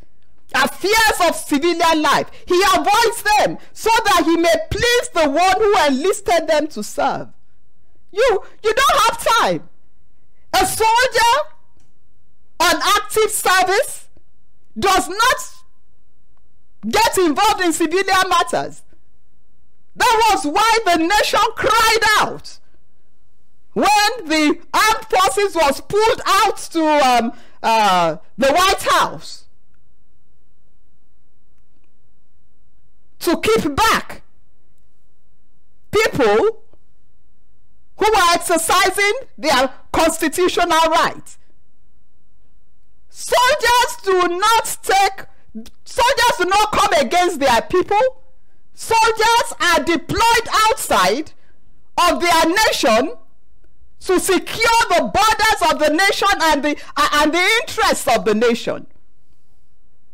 affairs 0.53 1.29
of 1.29 1.35
civilian 1.35 2.01
life. 2.01 2.29
He 2.45 2.61
avoids 2.73 3.23
them 3.37 3.57
so 3.73 3.89
that 4.05 4.23
he 4.25 4.37
may 4.37 4.55
please 4.69 5.09
the 5.13 5.29
one 5.29 5.57
who 5.57 5.87
enlisted 5.87 6.47
them 6.47 6.67
to 6.67 6.83
serve. 6.83 7.29
You, 8.11 8.43
you 8.63 8.73
don't 8.73 9.01
have 9.01 9.39
time. 9.39 9.69
A 10.53 10.65
soldier 10.65 11.33
on 12.59 12.81
active 12.97 13.31
service 13.31 14.09
does 14.77 15.07
not 15.07 15.63
get 16.89 17.17
involved 17.17 17.61
in 17.61 17.73
civilian 17.73 18.29
matters. 18.29 18.83
That 19.95 20.31
was 20.31 20.45
why 20.45 20.79
the 20.85 20.97
nation 20.97 21.39
cried 21.55 21.99
out 22.19 22.59
when 23.73 24.27
the 24.27 24.59
armed 24.73 25.05
forces 25.09 25.55
was 25.55 25.81
pulled 25.81 26.21
out 26.25 26.57
to 26.57 26.83
um, 26.85 27.33
uh, 27.63 28.17
the 28.37 28.51
White 28.51 28.83
House 28.83 29.40
to 33.21 33.39
keep 33.39 33.75
back 33.75 34.23
people 35.91 36.63
who 37.97 38.13
are 38.13 38.33
exercising 38.33 39.13
their 39.37 39.73
constitutional 39.91 40.79
right. 40.89 41.37
Soldiers 43.09 43.97
do 44.03 44.27
not 44.27 44.77
take, 44.81 45.25
soldiers 45.83 46.37
do 46.37 46.45
not 46.45 46.71
come 46.71 46.93
against 46.93 47.39
their 47.39 47.61
people. 47.61 48.23
Soldiers 48.73 49.53
are 49.59 49.83
deployed 49.83 50.47
outside 50.69 51.33
of 52.09 52.21
their 52.21 52.45
nation 52.45 53.15
to 53.99 54.19
secure 54.19 54.79
the 54.89 55.11
borders 55.13 55.71
of 55.71 55.77
the 55.79 55.93
nation 55.93 56.29
and 56.41 56.63
the, 56.63 56.77
uh, 56.95 57.09
and 57.21 57.33
the 57.33 57.49
interests 57.61 58.07
of 58.07 58.25
the 58.25 58.33
nation. 58.33 58.87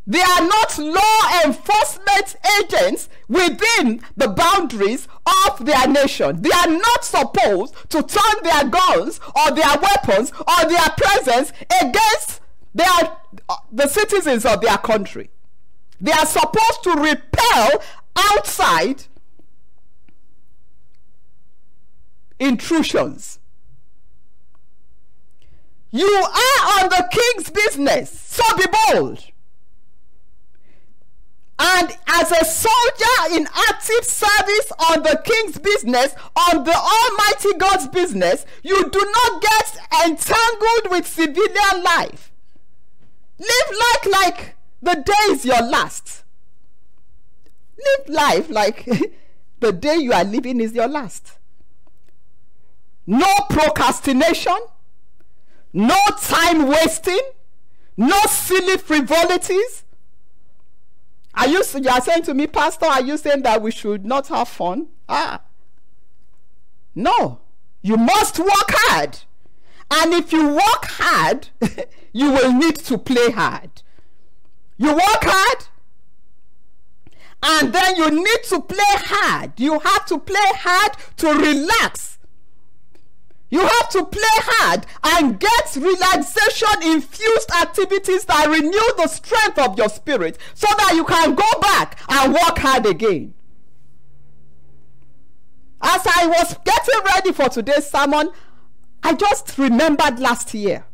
They 0.09 0.21
are 0.21 0.41
not 0.41 0.77
law 0.79 1.43
enforcement 1.43 2.37
agents 2.61 3.09
within 3.27 4.01
the 4.15 4.29
boundaries 4.29 5.05
of 5.45 5.65
their 5.65 5.85
nation. 5.85 6.41
They 6.41 6.51
are 6.51 6.67
not 6.67 7.03
supposed 7.03 7.75
to 7.89 8.01
turn 8.01 8.43
their 8.43 8.69
guns 8.69 9.19
or 9.35 9.51
their 9.51 9.77
weapons 9.77 10.31
or 10.31 10.69
their 10.69 10.87
presence 10.95 11.51
against 11.81 12.39
their, 12.73 13.17
uh, 13.49 13.57
the 13.69 13.89
citizens 13.89 14.45
of 14.45 14.61
their 14.61 14.77
country. 14.77 15.29
They 15.99 16.13
are 16.13 16.25
supposed 16.25 16.83
to 16.83 16.91
repel 16.91 17.83
outside 18.15 19.03
intrusions. 22.39 23.39
You 25.91 26.07
are 26.07 26.81
on 26.81 26.89
the 26.89 27.09
king's 27.11 27.49
business, 27.49 28.17
so 28.21 28.43
be 28.55 28.65
bold. 28.93 29.31
And 31.59 31.91
as 32.05 32.31
a 32.31 32.45
soldier 32.45 33.35
in 33.35 33.47
active 33.69 34.03
service 34.03 34.71
on 34.91 35.01
the 35.01 35.19
king's 35.23 35.57
business, 35.57 36.13
on 36.35 36.63
the 36.63 36.75
Almighty 36.75 37.57
God's 37.57 37.87
business, 37.87 38.45
you 38.63 38.89
do 38.89 38.99
not 38.99 39.41
get 39.41 39.77
entangled 40.05 40.91
with 40.91 41.07
civilian 41.07 41.83
life. 41.83 42.31
Live 43.39 43.79
life 43.79 44.07
like 44.21 44.55
the 44.81 45.01
day 45.01 45.31
is 45.31 45.45
your 45.45 45.61
last. 45.63 46.23
Live 47.77 48.09
life 48.09 48.49
like 48.49 48.85
the 49.59 49.71
day 49.71 49.95
you 49.97 50.13
are 50.13 50.23
living 50.23 50.59
is 50.59 50.73
your 50.73 50.87
last. 50.87 51.37
No 53.07 53.33
procrastination, 53.49 54.57
no 55.73 55.97
time 56.21 56.67
wasting, 56.67 57.21
no 57.95 58.19
silly 58.27 58.77
frivolities 58.77 59.83
are 61.37 61.47
you, 61.47 61.63
you 61.81 61.89
are 61.89 62.01
saying 62.01 62.23
to 62.23 62.33
me, 62.33 62.47
Pastor, 62.47 62.85
are 62.87 63.01
you 63.01 63.17
saying 63.17 63.43
that 63.43 63.61
we 63.61 63.71
should 63.71 64.05
not 64.05 64.27
have 64.27 64.47
fun? 64.47 64.87
Ah. 65.07 65.41
No. 66.95 67.39
You 67.81 67.95
must 67.95 68.39
work 68.39 68.49
hard. 68.69 69.19
And 69.89 70.13
if 70.13 70.33
you 70.33 70.49
work 70.49 70.85
hard, 70.85 71.49
you 72.11 72.31
will 72.31 72.51
need 72.51 72.75
to 72.77 72.97
play 72.97 73.31
hard. 73.31 73.83
You 74.77 74.93
work 74.93 75.23
hard, 75.23 75.65
and 77.41 77.73
then 77.73 77.95
you 77.95 78.11
need 78.11 78.43
to 78.49 78.61
play 78.61 78.77
hard. 78.79 79.59
You 79.59 79.79
have 79.79 80.05
to 80.07 80.19
play 80.19 80.51
hard 80.55 80.91
to 81.17 81.33
relax 81.33 82.16
you 83.49 83.59
have 83.61 83.89
to 83.89 84.05
play 84.05 84.21
hard 84.23 84.85
and 85.03 85.39
get 85.39 85.75
relaxation 85.75 86.91
infused 86.91 87.51
activities 87.51 88.25
that 88.25 88.47
renew 88.47 88.93
the 88.97 89.07
strength 89.07 89.57
of 89.57 89.77
your 89.77 89.89
spirit 89.89 90.37
so 90.53 90.67
that 90.77 90.93
you 90.95 91.05
can 91.05 91.33
go 91.33 91.59
back 91.61 91.99
and 92.09 92.33
work 92.33 92.57
hard 92.57 92.85
again. 92.85 93.33
As 95.81 96.01
I 96.05 96.27
was 96.27 96.57
getting 96.65 97.03
ready 97.05 97.31
for 97.31 97.47
today's 97.47 97.89
sermon, 97.89 98.31
I 99.03 99.13
just 99.13 99.57
remembered 99.57 100.19
last 100.19 100.53
year. 100.53 100.85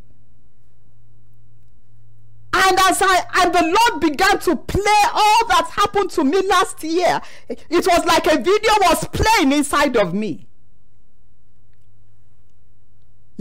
And 2.55 2.77
as 2.77 3.01
I 3.01 3.25
and 3.41 3.53
the 3.53 3.63
Lord 3.63 4.01
began 4.01 4.37
to 4.41 4.55
play 4.55 5.01
all 5.11 5.47
that 5.47 5.71
happened 5.71 6.11
to 6.11 6.23
me 6.23 6.45
last 6.47 6.83
year, 6.83 7.19
it 7.49 7.87
was 7.87 8.05
like 8.05 8.27
a 8.27 8.37
video 8.37 8.73
was 8.81 9.05
playing 9.05 9.53
inside 9.53 9.97
of 9.97 10.13
me. 10.13 10.45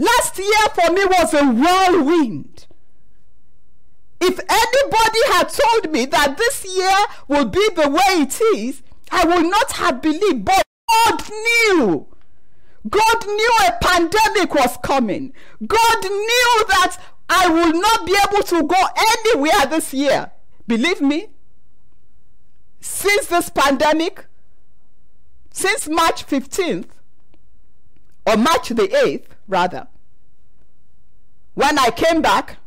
Last 0.03 0.37
year 0.37 0.67
for 0.75 0.91
me 0.91 1.05
was 1.05 1.33
a 1.33 1.45
whirlwind. 1.45 2.67
If 4.19 4.39
anybody 4.39 5.19
had 5.31 5.49
told 5.49 5.91
me 5.91 6.05
that 6.07 6.37
this 6.37 6.65
year 6.65 6.97
will 7.27 7.45
be 7.45 7.67
the 7.75 7.89
way 7.89 8.23
it 8.23 8.39
is, 8.55 8.81
I 9.11 9.25
would 9.25 9.45
not 9.49 9.71
have 9.73 10.01
believed. 10.01 10.45
But 10.45 10.63
God 10.89 11.23
knew. 11.29 12.07
God 12.89 13.27
knew 13.27 13.51
a 13.67 13.77
pandemic 13.81 14.53
was 14.53 14.77
coming. 14.83 15.33
God 15.65 16.03
knew 16.03 16.65
that 16.67 16.97
I 17.29 17.47
will 17.49 17.79
not 17.79 18.05
be 18.05 18.17
able 18.27 18.43
to 18.43 18.63
go 18.63 18.81
anywhere 18.97 19.65
this 19.69 19.93
year. 19.93 20.31
Believe 20.67 21.01
me, 21.01 21.27
since 22.81 23.27
this 23.27 23.49
pandemic, 23.49 24.25
since 25.51 25.87
March 25.87 26.25
15th, 26.25 26.89
or 28.25 28.37
March 28.37 28.69
the 28.69 28.87
8th, 28.87 29.27
rather, 29.47 29.87
when 31.53 31.77
I 31.77 31.89
came 31.91 32.21
back, 32.21 32.57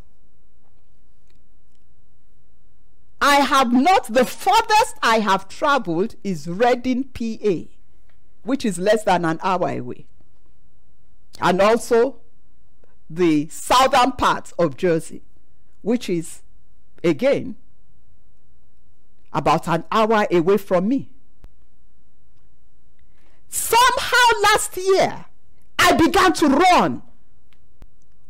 I 3.21 3.37
have 3.37 3.73
not, 3.73 4.13
the 4.13 4.25
farthest 4.25 4.97
I 5.03 5.21
have 5.21 5.49
traveled 5.49 6.17
is 6.23 6.47
Reading, 6.49 7.05
PA, 7.05 7.71
which 8.43 8.65
is 8.65 8.79
less 8.79 9.05
than 9.05 9.25
an 9.25 9.41
hour 9.43 9.69
away. 9.69 10.07
And 11.41 11.61
also 11.61 12.17
the 13.09 13.49
southern 13.49 14.13
part 14.13 14.53
of 14.59 14.77
Jersey, 14.77 15.23
which 15.83 16.09
is, 16.09 16.43
again, 17.03 17.57
about 19.33 19.69
an 19.69 19.85
hour 19.91 20.27
away 20.31 20.57
from 20.57 20.89
me. 20.89 21.11
Somehow 23.49 24.41
last 24.43 24.77
year, 24.77 25.27
I 25.79 25.93
began 25.93 26.33
to 26.35 26.49
run. 26.49 27.03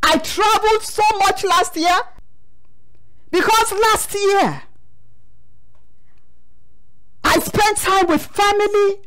I 0.09 0.19
traveled 0.19 0.83
so 0.83 1.03
much 1.19 1.43
last 1.43 1.77
year 1.77 1.99
because 3.33 3.73
last 3.73 4.15
year 4.15 4.63
I 7.25 7.41
spent 7.41 7.77
time 7.79 8.07
with 8.07 8.25
family, 8.25 9.01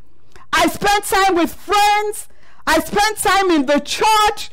I 0.52 0.68
spent 0.68 1.06
time 1.06 1.36
with 1.36 1.54
friends, 1.54 2.28
I 2.68 2.82
spent 2.82 3.18
time 3.18 3.50
in 3.50 3.66
the 3.66 3.80
church, 3.80 4.50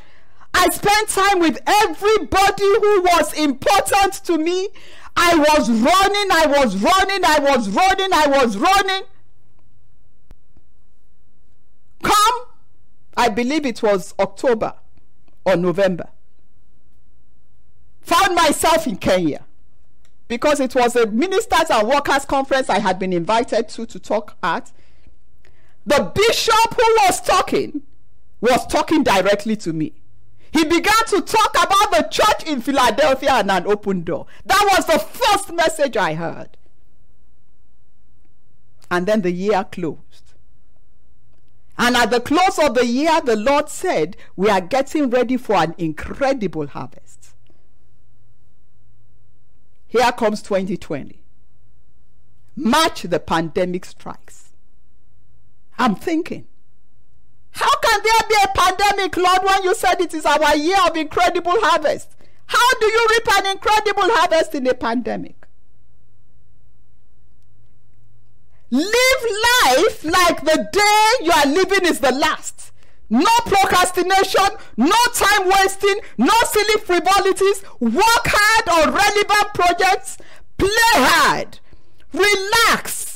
I 0.54 0.68
spent 0.68 1.08
time 1.08 1.40
with 1.40 1.58
everybody 1.66 2.62
who 2.62 3.02
was 3.02 3.32
important 3.36 4.14
to 4.26 4.38
me. 4.38 4.68
I 5.16 5.34
was 5.34 5.68
running, 5.68 6.30
I 6.30 6.46
was 6.46 6.76
running, 6.76 7.24
I 7.24 7.40
was 7.40 7.70
running, 7.70 8.12
I 8.12 8.26
was 8.28 8.56
running. 8.56 9.02
Come, 12.04 12.44
I 13.16 13.30
believe 13.30 13.66
it 13.66 13.82
was 13.82 14.14
October 14.20 14.74
or 15.44 15.56
November. 15.56 16.08
Found 18.06 18.36
myself 18.36 18.86
in 18.86 18.96
Kenya 18.96 19.44
because 20.28 20.60
it 20.60 20.74
was 20.74 20.94
a 20.94 21.06
ministers 21.06 21.70
and 21.70 21.88
workers 21.88 22.24
conference 22.24 22.70
I 22.70 22.78
had 22.78 22.98
been 22.98 23.12
invited 23.12 23.68
to 23.70 23.86
to 23.86 23.98
talk 23.98 24.36
at. 24.42 24.70
The 25.84 26.12
bishop 26.14 26.74
who 26.74 26.96
was 27.04 27.20
talking 27.20 27.82
was 28.40 28.64
talking 28.68 29.02
directly 29.02 29.56
to 29.56 29.72
me. 29.72 29.92
He 30.52 30.64
began 30.64 31.04
to 31.08 31.20
talk 31.20 31.50
about 31.50 31.90
the 31.90 32.08
church 32.10 32.48
in 32.48 32.60
Philadelphia 32.60 33.32
and 33.32 33.50
an 33.50 33.66
open 33.66 34.02
door. 34.02 34.26
That 34.44 34.64
was 34.72 34.86
the 34.86 34.98
first 34.98 35.52
message 35.52 35.96
I 35.96 36.14
heard. 36.14 36.56
And 38.88 39.06
then 39.06 39.22
the 39.22 39.32
year 39.32 39.64
closed. 39.64 40.32
And 41.76 41.96
at 41.96 42.10
the 42.10 42.20
close 42.20 42.58
of 42.58 42.74
the 42.74 42.86
year, 42.86 43.20
the 43.20 43.36
Lord 43.36 43.68
said, 43.68 44.16
We 44.36 44.48
are 44.48 44.60
getting 44.60 45.10
ready 45.10 45.36
for 45.36 45.56
an 45.56 45.74
incredible 45.76 46.68
harvest. 46.68 47.05
Here 49.88 50.10
comes 50.12 50.42
2020. 50.42 51.22
March 52.56 53.02
the 53.02 53.20
pandemic 53.20 53.84
strikes. 53.84 54.52
I'm 55.78 55.94
thinking, 55.94 56.46
how 57.50 57.70
can 57.82 58.00
there 58.02 58.28
be 58.28 58.34
a 58.44 58.58
pandemic, 58.58 59.16
Lord, 59.16 59.38
when 59.42 59.62
you 59.62 59.74
said 59.74 60.00
it 60.00 60.14
is 60.14 60.26
our 60.26 60.56
year 60.56 60.78
of 60.86 60.96
incredible 60.96 61.54
harvest? 61.56 62.16
How 62.46 62.74
do 62.80 62.86
you 62.86 63.06
reap 63.10 63.38
an 63.38 63.46
incredible 63.52 64.04
harvest 64.04 64.54
in 64.54 64.66
a 64.66 64.74
pandemic? 64.74 65.46
Live 68.70 69.22
life 69.64 70.04
like 70.04 70.40
the 70.40 70.68
day 70.72 71.24
you 71.24 71.32
are 71.32 71.46
living 71.46 71.86
is 71.86 72.00
the 72.00 72.12
last. 72.12 72.72
No 73.08 73.30
procrastination, 73.44 74.56
no 74.76 74.96
time 75.14 75.48
wasting, 75.48 75.96
no 76.18 76.34
silly 76.44 76.80
frivolities. 76.80 77.62
Work 77.80 78.26
hard 78.26 78.88
on 78.88 78.94
relevant 78.94 79.54
projects. 79.54 80.18
Play 80.58 80.68
hard. 80.94 81.60
Relax 82.12 83.06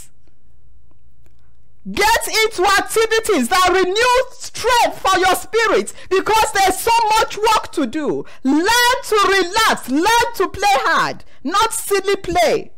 Get 1.90 2.28
into 2.28 2.62
activities 2.78 3.48
that 3.48 3.70
renew 3.72 4.32
strength 4.32 4.98
for 4.98 5.18
your 5.18 5.34
spirit 5.34 5.94
because 6.10 6.52
there's 6.52 6.78
so 6.78 6.92
much 7.18 7.38
work 7.38 7.72
to 7.72 7.86
do. 7.86 8.26
Learn 8.44 8.96
to 9.08 9.16
relax, 9.28 9.88
learn 9.88 10.34
to 10.36 10.48
play 10.48 10.76
hard, 10.84 11.24
not 11.42 11.72
silly 11.72 12.16
play. 12.16 12.72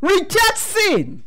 Reject 0.00 0.58
sin. 0.58 1.22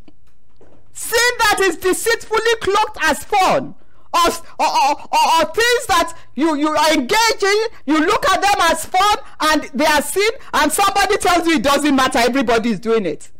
Sin 0.93 1.29
that 1.39 1.59
is 1.61 1.77
deceitfully 1.77 2.55
cloaked 2.61 2.97
as 3.01 3.23
fun. 3.23 3.75
Or, 4.13 4.29
or, 4.59 4.67
or, 4.67 4.95
or, 5.11 5.45
things 5.55 5.85
that 5.87 6.13
you, 6.35 6.55
you 6.55 6.69
are 6.69 6.93
engaging, 6.93 7.65
you 7.87 7.99
look 7.99 8.29
at 8.29 8.41
them 8.41 8.61
as 8.69 8.85
fun 8.85 9.17
and 9.39 9.63
they 9.73 9.87
are 9.87 10.03
sin, 10.03 10.29
and 10.53 10.71
somebody 10.71 11.17
tells 11.17 11.47
you 11.47 11.55
it 11.55 11.63
doesn't 11.63 11.95
matter, 11.95 12.19
everybody 12.19 12.69
is 12.69 12.79
doing 12.79 13.07
it. 13.07 13.31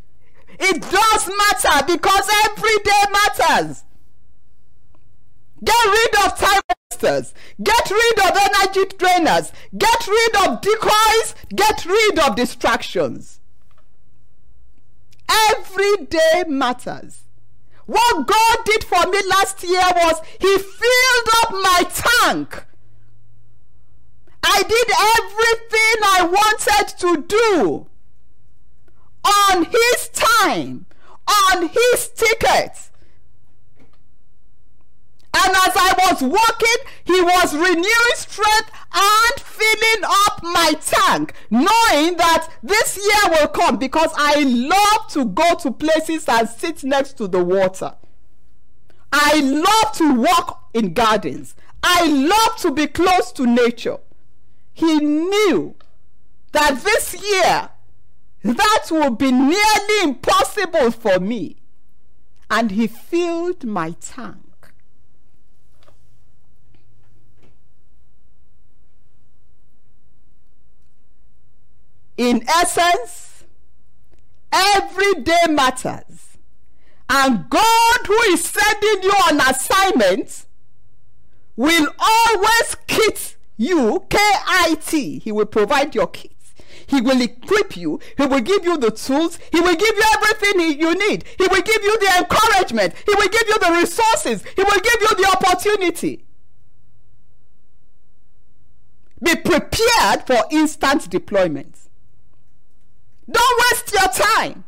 It 0.58 0.82
does 0.82 1.28
matter 1.28 1.86
because 1.86 2.28
every 2.46 2.78
day 2.78 3.02
matters. 3.12 3.84
Get 5.62 5.84
rid 5.86 6.26
of 6.26 6.38
time 6.38 6.60
wasters. 6.90 7.34
Get 7.62 7.90
rid 7.90 8.18
of 8.18 8.36
energy 8.36 8.84
drainers. 8.96 9.52
Get 9.76 10.06
rid 10.06 10.36
of 10.46 10.60
decoys. 10.60 11.34
Get 11.54 11.86
rid 11.86 12.18
of 12.18 12.36
distractions. 12.36 13.40
Every 15.50 16.06
day 16.06 16.44
matters. 16.48 17.23
What 17.86 18.26
God 18.26 18.58
did 18.64 18.84
for 18.84 19.06
me 19.10 19.20
last 19.28 19.62
year 19.62 19.88
was 19.94 20.20
He 20.40 20.58
filled 20.58 21.28
up 21.42 21.52
my 21.52 21.82
tank. 21.92 22.64
I 24.42 24.62
did 24.62 24.88
everything 25.18 25.96
I 26.04 26.22
wanted 26.30 26.98
to 26.98 27.22
do 27.26 27.86
on 29.24 29.64
his 29.64 30.08
time, 30.10 30.86
on 31.26 31.68
his 31.68 32.08
ticket. 32.08 32.90
And 35.36 35.50
as 35.50 35.72
I 35.74 35.94
was 35.98 36.22
walking, 36.22 36.92
he 37.04 37.20
was 37.20 37.54
renewing 37.54 38.14
strength 38.14 38.70
and 38.94 39.40
filling 39.40 40.04
up 40.04 40.42
my 40.42 40.74
tank, 40.80 41.34
knowing 41.50 42.16
that 42.16 42.48
this 42.62 42.96
year 42.96 43.32
will 43.32 43.48
come 43.48 43.76
because 43.76 44.10
I 44.16 44.44
love 44.44 45.08
to 45.10 45.24
go 45.24 45.54
to 45.56 45.72
places 45.72 46.28
and 46.28 46.48
sit 46.48 46.84
next 46.84 47.14
to 47.14 47.26
the 47.26 47.42
water. 47.42 47.94
I 49.12 49.40
love 49.40 49.92
to 49.96 50.14
walk 50.14 50.68
in 50.72 50.92
gardens. 50.92 51.56
I 51.82 52.06
love 52.06 52.56
to 52.58 52.70
be 52.70 52.86
close 52.86 53.32
to 53.32 53.46
nature. 53.46 53.98
He 54.72 54.98
knew 54.98 55.74
that 56.52 56.82
this 56.82 57.14
year 57.14 57.70
that 58.44 58.86
would 58.90 59.18
be 59.18 59.32
nearly 59.32 60.02
impossible 60.02 60.90
for 60.92 61.18
me. 61.18 61.56
And 62.50 62.70
he 62.70 62.86
filled 62.86 63.64
my 63.64 63.92
tank. 64.00 64.43
In 72.16 72.44
essence, 72.48 73.44
every 74.52 75.14
day 75.22 75.46
matters. 75.50 76.38
And 77.08 77.50
God, 77.50 77.98
who 78.06 78.18
is 78.32 78.44
sending 78.44 79.02
you 79.02 79.10
on 79.28 79.40
assignment, 79.40 80.46
will 81.56 81.88
always 81.98 82.76
kit 82.86 83.36
you, 83.56 84.04
K 84.08 84.18
I 84.18 84.76
T. 84.84 85.18
He 85.18 85.32
will 85.32 85.46
provide 85.46 85.94
your 85.94 86.06
kit. 86.06 86.32
He 86.86 87.00
will 87.00 87.20
equip 87.20 87.76
you. 87.76 88.00
He 88.16 88.26
will 88.26 88.40
give 88.40 88.64
you 88.64 88.76
the 88.76 88.90
tools. 88.90 89.38
He 89.50 89.60
will 89.60 89.74
give 89.74 89.96
you 89.96 90.04
everything 90.14 90.78
you 90.80 90.94
need. 90.94 91.24
He 91.38 91.46
will 91.46 91.62
give 91.62 91.82
you 91.82 91.98
the 91.98 92.18
encouragement. 92.18 92.94
He 93.06 93.14
will 93.14 93.28
give 93.28 93.48
you 93.48 93.58
the 93.58 93.72
resources. 93.72 94.44
He 94.54 94.62
will 94.62 94.80
give 94.80 95.00
you 95.00 95.08
the 95.16 95.36
opportunity. 95.36 96.24
Be 99.22 99.36
prepared 99.36 100.26
for 100.26 100.44
instant 100.50 101.08
deployment. 101.08 101.83
Don't 103.30 103.62
waste 103.70 103.92
your 103.92 104.08
time 104.08 104.64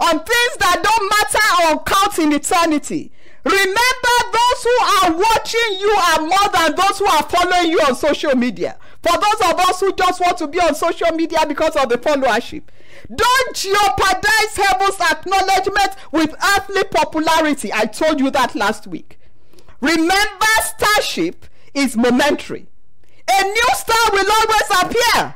on 0.00 0.18
things 0.18 0.56
that 0.58 0.80
don't 0.82 1.08
matter 1.08 1.76
or 1.76 1.82
count 1.84 2.18
in 2.18 2.32
eternity. 2.32 3.12
Remember, 3.44 4.16
those 4.32 4.62
who 4.62 4.84
are 4.84 5.16
watching 5.16 5.78
you 5.78 5.90
are 5.90 6.20
more 6.20 6.48
than 6.52 6.74
those 6.74 6.98
who 6.98 7.06
are 7.06 7.22
following 7.24 7.70
you 7.70 7.80
on 7.80 7.94
social 7.94 8.34
media. 8.36 8.76
For 9.02 9.12
those 9.12 9.50
of 9.50 9.58
us 9.60 9.80
who 9.80 9.92
just 9.94 10.20
want 10.20 10.38
to 10.38 10.48
be 10.48 10.60
on 10.60 10.74
social 10.74 11.10
media 11.12 11.44
because 11.46 11.74
of 11.76 11.88
the 11.88 11.98
followership, 11.98 12.62
don't 13.14 13.56
jeopardize 13.56 14.56
heaven's 14.56 15.00
acknowledgement 15.00 15.96
with 16.12 16.34
earthly 16.56 16.84
popularity. 16.84 17.72
I 17.72 17.86
told 17.86 18.20
you 18.20 18.30
that 18.30 18.54
last 18.54 18.86
week. 18.86 19.18
Remember, 19.80 20.46
starship 20.76 21.46
is 21.74 21.96
momentary. 21.96 22.68
A 23.28 23.42
new 23.42 23.68
star 23.74 24.12
will 24.12 24.30
always 24.30 24.84
appear 24.84 25.34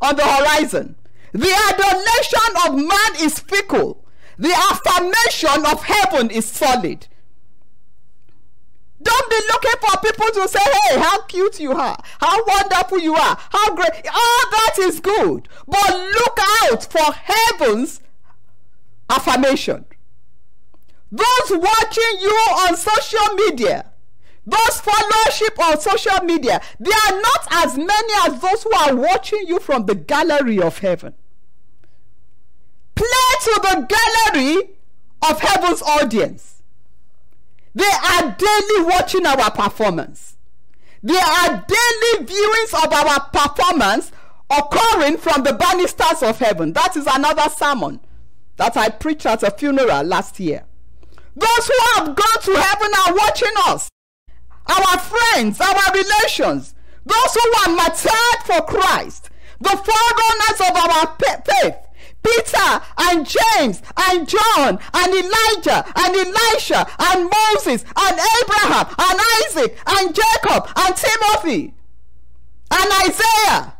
on 0.00 0.16
the 0.16 0.24
horizon. 0.24 0.96
The 1.32 1.52
adulation 1.68 2.56
of 2.66 2.76
man 2.76 3.24
is 3.26 3.40
fickle. 3.40 4.04
The 4.38 4.52
affirmation 4.52 5.66
of 5.66 5.84
heaven 5.84 6.30
is 6.30 6.46
solid. 6.46 7.08
Don't 9.02 9.30
be 9.30 9.36
looking 9.52 9.80
for 9.80 9.98
people 9.98 10.42
to 10.42 10.48
say, 10.48 10.60
hey, 10.62 10.98
how 10.98 11.22
cute 11.22 11.60
you 11.60 11.72
are, 11.72 11.98
how 12.20 12.44
wonderful 12.44 12.98
you 12.98 13.14
are, 13.14 13.38
how 13.50 13.74
great. 13.74 13.90
All 13.90 14.50
that 14.50 14.76
is 14.80 15.00
good. 15.00 15.48
But 15.66 15.90
look 15.90 16.38
out 16.62 16.84
for 16.84 17.12
heaven's 17.12 18.00
affirmation. 19.10 19.84
Those 21.12 21.50
watching 21.50 22.18
you 22.20 22.30
on 22.30 22.76
social 22.76 23.34
media, 23.36 23.90
those 24.46 24.80
followership 24.80 25.58
on 25.58 25.80
social 25.80 26.24
media, 26.24 26.60
they 26.78 26.90
are 26.90 27.20
not 27.20 27.46
as 27.50 27.76
many 27.76 28.12
as 28.26 28.40
those 28.40 28.62
who 28.62 28.72
are 28.74 28.94
watching 28.94 29.46
you 29.46 29.58
from 29.58 29.86
the 29.86 29.94
gallery 29.94 30.60
of 30.60 30.78
heaven. 30.78 31.14
Play 32.94 33.06
to 33.42 33.60
the 33.62 33.96
gallery 34.32 34.70
of 35.28 35.40
heaven's 35.40 35.82
audience. 35.82 36.62
They 37.74 37.84
are 37.84 38.36
daily 38.38 38.84
watching 38.84 39.26
our 39.26 39.50
performance. 39.50 40.36
There 41.02 41.24
are 41.24 41.64
daily 41.66 42.26
viewings 42.26 42.84
of 42.84 42.92
our 42.92 43.28
performance 43.30 44.12
occurring 44.50 45.16
from 45.18 45.42
the 45.42 45.54
banisters 45.54 46.22
of 46.22 46.38
heaven. 46.38 46.72
That 46.72 46.96
is 46.96 47.06
another 47.06 47.48
sermon 47.50 48.00
that 48.56 48.76
I 48.76 48.90
preached 48.90 49.26
at 49.26 49.42
a 49.42 49.50
funeral 49.50 50.04
last 50.04 50.38
year. 50.38 50.64
Those 51.34 51.66
who 51.66 51.74
have 51.94 52.14
gone 52.14 52.42
to 52.42 52.60
heaven 52.60 52.90
are 53.06 53.14
watching 53.16 53.52
us. 53.66 53.88
Our 54.66 54.98
friends, 54.98 55.60
our 55.60 55.92
relations, 55.92 56.74
those 57.04 57.34
who 57.34 57.52
are 57.64 57.76
martyred 57.76 58.40
for 58.44 58.62
Christ, 58.62 59.30
the 59.60 59.70
forerunners 59.70 60.60
of 60.60 60.76
our 60.76 61.16
faith, 61.18 61.76
Peter 62.24 62.80
and 62.96 63.26
James 63.26 63.82
and 63.96 64.26
John 64.26 64.78
and 64.94 65.14
Elijah 65.14 65.84
and 65.94 66.16
Elisha 66.16 66.86
and 66.98 67.30
Moses 67.30 67.84
and 67.96 68.18
Abraham 68.42 68.86
and 68.98 69.20
Isaac 69.44 69.78
and 69.86 70.14
Jacob 70.14 70.68
and 70.74 70.96
Timothy 70.96 71.74
and 72.70 72.92
Isaiah. 73.06 73.74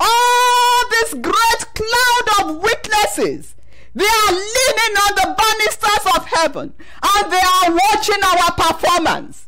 All 0.00 0.88
this 0.90 1.12
great 1.12 1.66
cloud 1.74 2.40
of 2.40 2.62
witnesses. 2.62 3.54
They 3.94 4.04
are 4.04 4.32
leaning 4.32 4.96
on 4.96 5.14
the 5.16 5.36
banisters 5.36 6.16
of 6.16 6.26
heaven 6.26 6.72
and 7.02 7.32
they 7.32 7.36
are 7.36 7.74
watching 7.74 8.22
our 8.24 8.52
performance. 8.52 9.46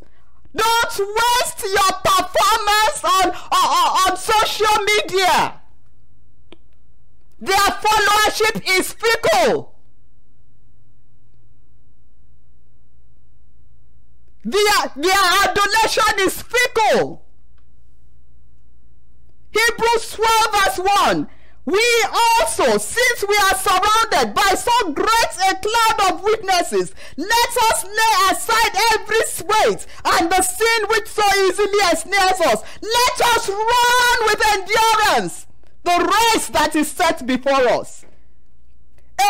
Don't 0.55 0.99
waste 0.99 1.63
your 1.63 1.93
performance 2.05 3.05
on, 3.05 3.31
on, 3.31 4.11
on 4.11 4.17
social 4.17 4.85
media. 4.85 5.61
Their 7.41 7.57
followership 7.57 8.63
is 8.79 8.93
fickle. 8.93 9.75
Their, 14.45 14.93
their 14.97 15.25
adulation 15.45 16.21
is 16.21 16.43
fickle. 16.43 17.25
Hebrews 19.53 20.13
12 20.13 20.29
verse 20.53 20.79
1. 20.79 21.29
We 21.65 21.85
also, 22.13 22.77
since 22.79 23.25
we 23.27 23.37
are 23.37 23.55
surrounded 23.55 24.35
by 24.35 24.55
so 24.57 24.93
great 24.93 25.33
a 25.49 25.55
cloud 25.55 26.13
of 26.13 26.23
witnesses, 26.23 26.93
let 27.17 27.57
us 27.71 27.85
lay 27.85 28.33
aside 28.33 28.77
every 28.95 29.23
weight 29.47 29.87
and 30.05 30.31
the 30.31 30.43
sin 30.43 30.89
which 30.89 31.07
so 31.07 31.23
easily 31.47 31.79
ensnares 31.91 32.41
us. 32.41 32.63
Let 32.83 33.37
us 33.37 33.49
run 33.49 34.27
with 34.27 34.43
endurance 34.53 35.47
the 35.85 36.13
race 36.35 36.49
that 36.49 36.75
is 36.75 36.91
set 36.91 37.27
before 37.27 37.69
us. 37.69 38.05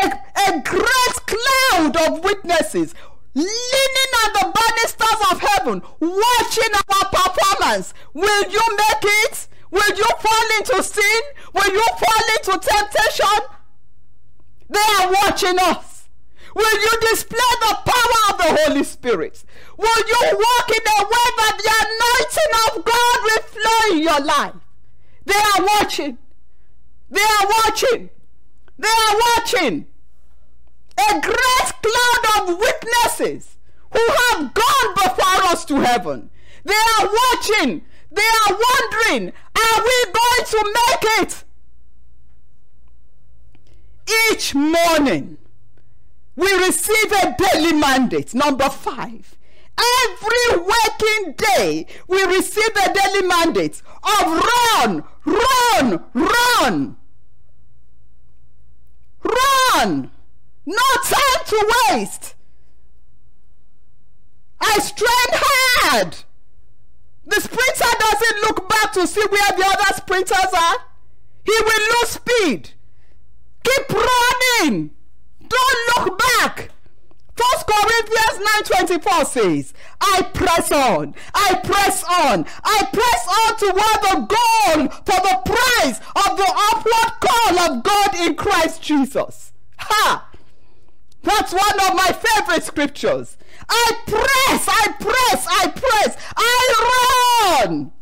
A, 0.02 0.06
a 0.48 0.62
great 0.62 1.16
cloud 1.26 1.96
of 1.96 2.24
witnesses 2.24 2.94
leaning 3.34 4.12
on 4.24 4.32
the 4.32 4.52
banisters 4.54 5.32
of 5.32 5.40
heaven, 5.40 5.82
watching 6.00 6.72
our 6.74 7.08
performance. 7.10 7.92
Will 8.14 8.50
you 8.50 8.62
make 8.76 9.04
it? 9.24 9.48
Will 9.72 9.96
you 9.96 10.04
fall 10.20 10.58
into 10.58 10.82
sin? 10.82 11.22
Will 11.54 11.72
you 11.72 11.84
fall 11.98 12.24
into 12.36 12.68
temptation? 12.68 13.48
They 14.68 14.78
are 15.00 15.10
watching 15.10 15.58
us. 15.58 16.08
Will 16.54 16.80
you 16.80 16.90
display 17.10 17.38
the 17.60 17.78
power 17.86 18.20
of 18.30 18.38
the 18.38 18.62
Holy 18.62 18.84
Spirit? 18.84 19.42
Will 19.78 20.02
you 20.06 20.20
walk 20.36 20.68
in 20.68 20.84
a 20.86 21.04
way 21.04 21.28
that 21.38 21.56
the 21.58 21.72
anointing 21.88 22.52
of 22.66 22.84
God 22.84 23.16
will 23.24 23.42
flow 23.48 23.96
in 23.96 24.02
your 24.02 24.20
life? 24.20 24.62
They 25.24 25.34
are 25.34 25.64
watching. 25.64 26.18
They 27.08 27.22
are 27.22 27.46
watching. 27.64 28.10
They 28.78 28.88
are 28.88 29.16
watching. 29.36 29.86
A 30.98 31.20
great 31.20 31.72
cloud 31.82 32.48
of 32.50 32.58
witnesses 32.58 33.56
who 33.90 34.06
have 34.18 34.52
gone 34.52 34.94
before 34.94 35.44
us 35.50 35.64
to 35.64 35.76
heaven. 35.76 36.28
They 36.64 36.74
are 36.74 37.08
watching. 37.08 37.82
They 38.10 38.22
are 38.22 38.58
wondering, 38.58 39.32
are 39.56 39.82
we 39.82 40.04
going 40.12 40.44
to 40.46 40.74
make 40.74 41.20
it? 41.20 41.44
Each 44.30 44.54
morning, 44.54 45.38
we 46.36 46.52
receive 46.54 47.12
a 47.12 47.36
daily 47.38 47.72
mandate. 47.72 48.34
Number 48.34 48.68
five. 48.68 49.36
Every 49.78 50.58
working 50.58 51.34
day, 51.56 51.86
we 52.06 52.22
receive 52.24 52.76
a 52.76 52.92
daily 52.92 53.26
mandate 53.26 53.80
of 54.02 54.42
run, 54.84 55.04
run, 55.24 56.04
run. 56.12 56.96
Run! 59.24 60.10
No 60.66 60.76
time 61.04 61.44
to 61.46 61.74
waste. 61.90 62.34
I 64.60 64.78
strain 64.78 65.08
hard. 65.32 66.16
The 67.24 67.40
sprinter 67.40 67.98
doesn't 68.00 68.42
look 68.42 68.68
back 68.68 68.92
to 68.94 69.06
see 69.06 69.24
where 69.28 69.52
the 69.56 69.64
other 69.64 69.94
sprinters 69.94 70.52
are. 70.52 70.76
He 71.44 71.52
will 71.52 71.88
lose 72.00 72.10
speed. 72.10 72.70
Keep 73.64 73.90
running. 73.90 74.90
Don't 75.48 76.06
look 76.06 76.18
back. 76.18 76.70
First 77.34 77.66
Corinthians 77.66 79.00
9:24 79.00 79.26
says, 79.26 79.74
I 80.00 80.22
press 80.34 80.70
on, 80.70 81.14
I 81.34 81.54
press 81.64 82.04
on, 82.04 82.44
I 82.62 82.88
press 82.92 83.26
on 83.40 83.56
toward 83.56 84.00
the 84.02 84.36
goal 84.36 84.88
for 84.88 85.20
the 85.22 85.40
prize 85.46 85.98
of 86.14 86.36
the 86.36 86.52
upward 86.72 87.20
call 87.20 87.58
of 87.58 87.82
God 87.82 88.14
in 88.16 88.34
Christ 88.34 88.82
Jesus. 88.82 89.52
Ha! 89.78 90.28
That's 91.22 91.52
one 91.52 91.80
of 91.88 91.96
my 91.96 92.12
favorite 92.12 92.64
scriptures. 92.64 93.36
I 93.68 93.92
press, 94.06 94.68
I 94.68 94.92
press, 94.98 95.46
I 95.48 95.68
press, 95.68 96.16
I 96.36 97.58
run 97.66 97.92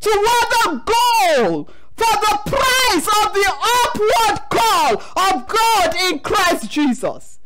toward 0.00 0.48
the 0.54 0.82
goal 0.86 1.68
for 1.96 2.14
the 2.20 2.38
prize 2.46 3.06
of 3.06 3.32
the 3.34 3.52
upward 3.84 4.50
call 4.50 4.92
of 5.16 5.48
God 5.48 5.96
in 6.08 6.20
Christ 6.20 6.70
Jesus. 6.70 7.38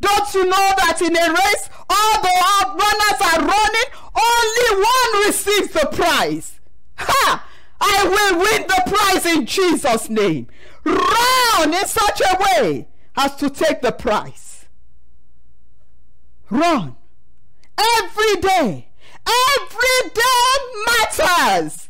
Don't 0.00 0.34
you 0.34 0.44
know 0.44 0.72
that 0.76 1.00
in 1.00 1.16
a 1.16 1.30
race, 1.30 1.70
all 1.88 2.20
the 2.20 2.34
runners 2.76 3.20
are 3.22 3.40
running, 3.40 3.90
only 4.14 4.84
one 4.84 5.26
receives 5.26 5.72
the 5.72 5.88
prize? 5.90 6.60
Ha! 6.96 7.46
I 7.80 8.04
will 8.04 8.38
win 8.38 8.66
the 8.66 8.82
prize 8.86 9.26
in 9.26 9.46
Jesus' 9.46 10.10
name. 10.10 10.46
Run 10.84 11.72
in 11.72 11.86
such 11.86 12.20
a 12.20 12.38
way 12.38 12.88
as 13.16 13.36
to 13.36 13.48
take 13.48 13.80
the 13.80 13.92
prize. 13.92 14.43
Run. 16.54 16.96
Every 17.76 18.36
day. 18.40 18.88
Every 19.26 20.10
day 20.14 20.46
matters. 20.86 21.88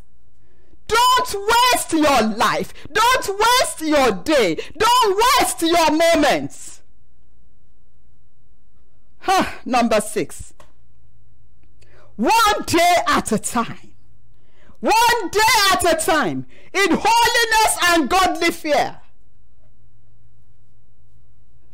Don't 0.87 1.35
waste 1.51 1.93
your 1.93 2.21
life. 2.35 2.73
Don't 2.91 3.39
waste 3.39 3.81
your 3.81 4.11
day. 4.23 4.57
Don't 4.75 5.23
waste 5.39 5.61
your 5.61 5.91
moments. 5.91 6.81
Huh, 9.19 9.51
number 9.65 10.01
six. 10.01 10.55
One 12.15 12.63
day 12.65 12.95
at 13.07 13.31
a 13.31 13.37
time. 13.37 13.93
One 14.79 15.29
day 15.31 15.39
at 15.73 15.93
a 15.93 16.03
time. 16.03 16.47
In 16.73 16.89
holiness 16.89 17.77
and 17.83 18.09
godly 18.09 18.49
fear. 18.49 18.99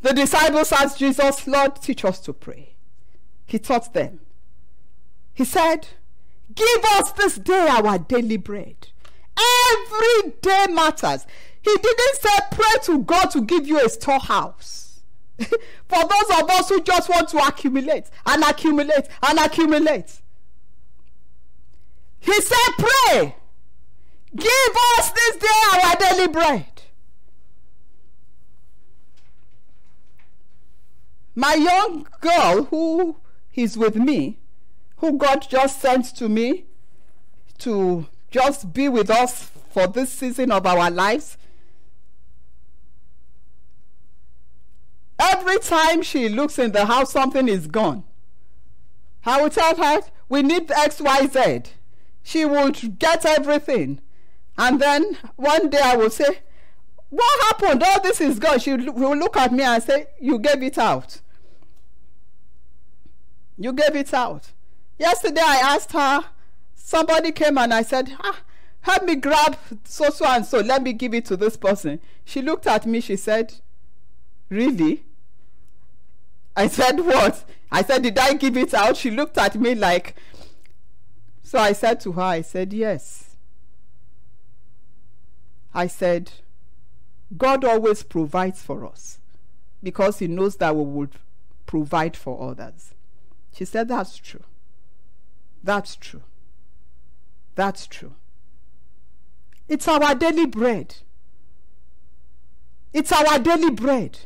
The 0.02 0.14
disciples 0.14 0.74
asked 0.74 1.00
Jesus, 1.00 1.48
Lord, 1.48 1.76
teach 1.82 2.04
us 2.04 2.20
to 2.22 2.34
pray. 2.34 2.71
He 3.52 3.60
taught 3.60 3.94
them. 3.94 4.22
He 5.34 5.44
said, 5.44 5.90
Give 6.56 6.86
us 6.86 7.12
this 7.12 7.36
day 7.36 7.68
our 7.70 8.00
daily 8.00 8.38
bread. 8.38 8.88
Every 9.38 10.32
day 10.42 10.68
matters. 10.70 11.26
He 11.62 11.76
didn't 11.76 12.16
say 12.22 12.30
pray 12.50 12.84
to 12.84 13.00
God 13.00 13.26
to 13.32 13.42
give 13.42 13.68
you 13.68 13.86
a 13.86 13.90
storehouse. 13.90 15.02
For 15.38 15.50
those 16.00 16.42
of 16.42 16.50
us 16.50 16.70
who 16.70 16.82
just 16.82 17.10
want 17.10 17.28
to 17.30 17.40
accumulate 17.40 18.06
and 18.26 18.42
accumulate 18.42 19.10
and 19.22 19.38
accumulate. 19.38 20.22
He 22.22 22.40
said, 22.40 22.72
Pray. 22.78 23.36
Give 24.34 24.76
us 24.98 25.12
this 25.12 25.36
day 25.36 25.48
our 25.74 25.96
daily 25.98 26.28
bread. 26.30 26.84
My 31.36 31.56
young 31.56 32.08
girl 32.22 32.64
who 32.66 33.18
is 33.54 33.78
with 33.78 33.96
me, 33.96 34.38
who 34.98 35.18
God 35.18 35.46
just 35.50 35.82
sent 35.82 36.06
to 36.18 36.30
me 36.30 36.66
to 37.60 38.08
just 38.30 38.74
be 38.74 38.90
with 38.90 39.10
us 39.10 39.52
for 39.72 39.88
this 39.88 40.12
season 40.12 40.52
of 40.52 40.66
our 40.66 40.90
lives. 40.90 41.38
Every 45.20 45.60
time 45.60 46.02
she 46.02 46.30
looks 46.30 46.58
in 46.58 46.72
the 46.72 46.86
house, 46.86 47.12
something 47.12 47.48
is 47.48 47.68
gone. 47.68 48.04
I 49.26 49.42
will 49.42 49.50
tell 49.50 49.76
her, 49.76 50.02
we 50.30 50.42
need 50.42 50.70
XYZ. 50.70 51.68
She 52.24 52.46
will 52.46 52.72
get 52.72 53.26
everything. 53.26 54.02
And 54.58 54.80
then 54.80 55.18
one 55.36 55.70
day 55.70 55.82
I 55.84 55.96
will 55.96 56.10
say, 56.10 56.40
What 57.10 57.44
happened? 57.46 57.84
All 57.84 58.02
this 58.02 58.22
is 58.22 58.40
gone. 58.40 58.60
She 58.60 58.74
will 58.74 59.16
look 59.16 59.38
at 59.38 59.52
me 59.52 59.64
and 59.64 59.82
say, 59.82 60.08
You 60.20 60.40
gave 60.40 60.64
it 60.64 60.78
out. 60.78 61.22
You 63.62 63.74
gave 63.74 63.96
it 63.96 64.14
out. 64.14 64.52
Yesterday 64.98 65.42
I 65.44 65.76
asked 65.76 65.92
her, 65.92 66.26
somebody 66.74 67.32
came 67.32 67.58
and 67.60 67.72
I 67.74 67.84
said, 67.84 68.12
ah, 68.20 68.40
help 68.82 69.04
me 69.04 69.16
grab 69.16 69.56
so 69.84 70.10
so 70.10 70.26
and 70.26 70.46
so, 70.46 70.60
let 70.60 70.82
me 70.82 70.94
give 70.94 71.14
it 71.14 71.26
to 71.26 71.38
this 71.38 71.58
person. 71.58 72.00
She 72.26 72.42
looked 72.42 72.66
at 72.66 72.86
me, 72.86 73.00
she 73.00 73.16
said, 73.16 73.54
Really? 74.50 75.04
I 76.56 76.68
said, 76.68 77.00
What? 77.00 77.46
I 77.72 77.84
said, 77.84 78.04
Did 78.04 78.18
I 78.18 78.34
give 78.34 78.58
it 78.58 78.74
out? 78.74 78.98
She 78.98 79.12
looked 79.12 79.38
at 79.38 79.56
me 79.56 79.76
like, 79.76 80.16
So 81.44 81.60
I 81.60 81.74
said 81.74 82.00
to 82.02 82.14
her, 82.14 82.22
I 82.22 82.42
said, 82.42 82.74
Yes. 82.74 83.36
I 85.74 85.88
said, 85.88 86.32
God 87.38 87.64
always 87.64 88.04
provides 88.04 88.62
for 88.62 88.86
us 88.86 89.20
because 89.82 90.20
He 90.20 90.28
knows 90.28 90.58
that 90.58 90.76
we 90.76 90.84
would 90.84 91.12
provide 91.66 92.18
for 92.18 92.50
others. 92.52 92.94
She 93.54 93.66
said, 93.66 93.88
That's 93.88 94.18
true. 94.18 94.44
That's 95.64 95.96
true. 95.96 96.24
That's 97.56 97.86
true. 97.86 98.14
It's 99.68 99.88
our 99.88 100.16
daily 100.16 100.46
bread. 100.46 100.96
It's 102.94 103.12
our 103.12 103.40
daily 103.40 103.72
bread. 103.72 104.20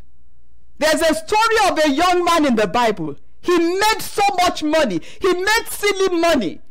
There's 0.78 1.02
a 1.02 1.14
story 1.14 1.70
of 1.70 1.80
a 1.80 1.90
young 1.90 2.24
man 2.24 2.46
in 2.46 2.56
the 2.56 2.68
Bible. 2.68 3.16
He 3.42 3.58
made 3.58 4.02
so 4.02 4.24
much 4.42 4.64
money. 4.64 5.02
He 5.22 5.34
made 5.34 5.66
silly 5.70 6.18
money. 6.18 6.62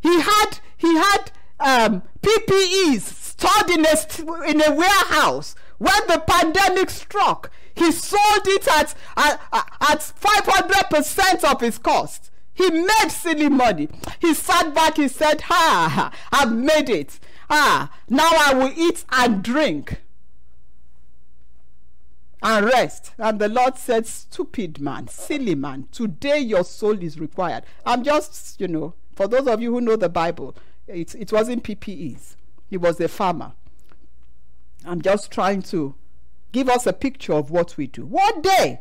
He 0.00 0.20
had 0.20 0.58
he 0.76 0.94
had 0.96 1.30
um, 1.58 2.02
PPEs 2.20 3.00
stored 3.00 3.70
in 3.70 3.86
a 3.86 4.50
in 4.50 4.62
a 4.62 4.74
warehouse 4.74 5.54
when 5.78 6.06
the 6.08 6.22
pandemic 6.26 6.90
struck. 6.90 7.50
He 7.74 7.92
sold 7.92 8.46
it 8.46 8.68
at 8.68 8.94
at, 9.16 9.40
at 9.80 10.02
500 10.02 10.90
percent 10.90 11.44
of 11.44 11.60
his 11.60 11.78
cost. 11.78 12.30
He 12.54 12.70
made 12.70 13.08
silly 13.10 13.48
money. 13.48 13.88
He 14.20 14.34
sat 14.34 14.74
back, 14.74 14.96
he 14.96 15.08
said, 15.08 15.42
Ha, 15.42 16.12
I've 16.30 16.52
made 16.52 16.90
it. 16.90 17.18
Ah, 17.48 17.90
now 18.08 18.30
I 18.30 18.54
will 18.54 18.72
eat 18.76 19.04
and 19.10 19.42
drink 19.42 20.02
and 22.42 22.66
rest. 22.66 23.12
And 23.18 23.38
the 23.38 23.48
Lord 23.48 23.78
said, 23.78 24.06
Stupid 24.06 24.80
man, 24.80 25.08
silly 25.08 25.54
man, 25.54 25.88
today 25.92 26.38
your 26.38 26.64
soul 26.64 27.02
is 27.02 27.18
required. 27.18 27.64
I'm 27.86 28.02
just, 28.02 28.60
you 28.60 28.68
know, 28.68 28.94
for 29.14 29.28
those 29.28 29.46
of 29.46 29.62
you 29.62 29.72
who 29.72 29.80
know 29.80 29.96
the 29.96 30.08
Bible, 30.08 30.54
it, 30.86 31.14
it 31.14 31.32
wasn't 31.32 31.64
PPEs, 31.64 32.36
he 32.68 32.76
was 32.76 33.00
a 33.00 33.08
farmer. 33.08 33.52
I'm 34.84 35.00
just 35.00 35.30
trying 35.30 35.62
to 35.62 35.94
give 36.52 36.68
us 36.68 36.86
a 36.86 36.92
picture 36.92 37.32
of 37.32 37.50
what 37.50 37.76
we 37.76 37.86
do. 37.86 38.06
What 38.06 38.42
day, 38.42 38.80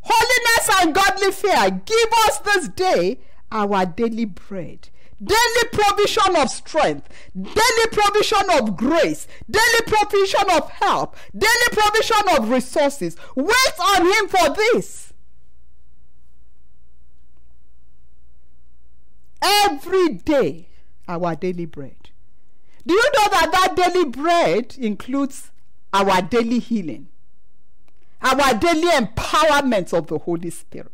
holiness 0.00 0.70
and 0.80 0.94
godly 0.94 1.32
fear, 1.32 1.70
give 1.84 2.08
us 2.26 2.38
this 2.38 2.68
day 2.68 3.18
our 3.50 3.84
daily 3.84 4.24
bread. 4.24 4.88
Daily 5.22 5.68
provision 5.70 6.34
of 6.34 6.48
strength, 6.50 7.08
daily 7.36 7.86
provision 7.92 8.50
of 8.58 8.76
grace, 8.76 9.28
daily 9.48 9.82
provision 9.86 10.50
of 10.50 10.68
help, 10.70 11.16
daily 11.36 11.68
provision 11.70 12.36
of 12.36 12.50
resources. 12.50 13.16
Wait 13.36 13.74
on 13.78 14.04
Him 14.04 14.28
for 14.28 14.52
this. 14.54 15.12
Every 19.40 20.08
day, 20.08 20.68
our 21.06 21.36
daily 21.36 21.66
bread. 21.66 22.10
Do 22.84 22.94
you 22.94 23.10
know 23.14 23.28
that 23.30 23.50
that 23.52 23.76
daily 23.76 24.04
bread 24.04 24.74
includes 24.76 25.52
our 25.92 26.22
daily 26.22 26.58
healing? 26.58 27.08
our 28.22 28.54
daily 28.54 28.88
empowerment 28.88 29.92
of 29.92 30.06
the 30.06 30.18
Holy 30.18 30.50
Spirit, 30.50 30.92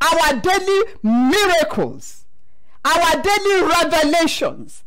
our 0.00 0.34
daily 0.40 0.82
miracles, 1.02 2.24
our 2.84 3.22
daily 3.22 3.62
revelations, 3.62 4.84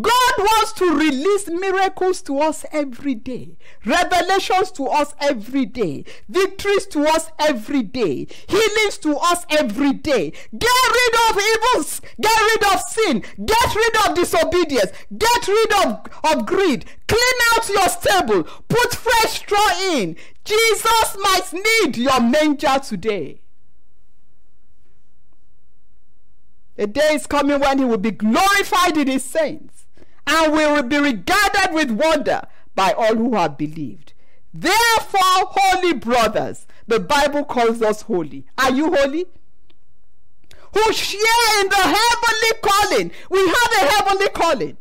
God 0.00 0.34
wants 0.38 0.72
to 0.74 0.86
release 0.90 1.48
miracles 1.48 2.22
to 2.22 2.38
us 2.38 2.64
every 2.72 3.14
day, 3.14 3.58
revelations 3.84 4.70
to 4.72 4.86
us 4.86 5.14
every 5.20 5.66
day, 5.66 6.06
victories 6.30 6.86
to 6.86 7.02
us 7.06 7.28
every 7.38 7.82
day, 7.82 8.26
healings 8.48 8.96
to 8.98 9.14
us 9.18 9.44
every 9.50 9.92
day. 9.92 10.30
Get 10.56 10.70
rid 10.94 11.14
of 11.28 11.42
evils, 11.42 12.00
get 12.18 12.40
rid 12.40 12.74
of 12.74 12.80
sin, 12.80 13.22
get 13.44 13.74
rid 13.74 14.08
of 14.08 14.14
disobedience, 14.14 14.92
get 15.18 15.48
rid 15.48 15.72
of, 15.84 16.06
of 16.24 16.46
greed, 16.46 16.86
clean 17.06 17.38
out 17.52 17.68
your 17.68 17.88
stable, 17.90 18.44
put 18.68 18.94
fresh 18.94 19.40
straw 19.40 19.68
in. 19.92 20.16
Jesus 20.46 21.16
might 21.20 21.52
need 21.52 21.98
your 21.98 22.18
manger 22.18 22.78
today. 22.82 23.42
A 26.78 26.86
day 26.86 27.10
is 27.12 27.26
coming 27.26 27.60
when 27.60 27.78
he 27.78 27.84
will 27.84 27.98
be 27.98 28.10
glorified 28.10 28.96
in 28.96 29.06
his 29.06 29.22
saints 29.22 29.81
and 30.26 30.52
will 30.52 30.82
be 30.82 30.98
regarded 30.98 31.72
with 31.72 31.90
wonder 31.90 32.42
by 32.74 32.92
all 32.92 33.16
who 33.16 33.34
have 33.34 33.58
believed. 33.58 34.12
Therefore, 34.54 35.20
holy 35.50 35.94
brothers, 35.94 36.66
the 36.86 37.00
Bible 37.00 37.44
calls 37.44 37.80
us 37.82 38.02
holy. 38.02 38.46
Are 38.58 38.72
you 38.72 38.94
holy? 38.94 39.26
Who 40.74 40.92
share 40.92 41.60
in 41.60 41.68
the 41.68 41.76
heavenly 41.76 42.52
calling. 42.62 43.10
We 43.30 43.40
have 43.40 43.72
a 43.82 43.92
heavenly 43.92 44.28
calling. 44.30 44.76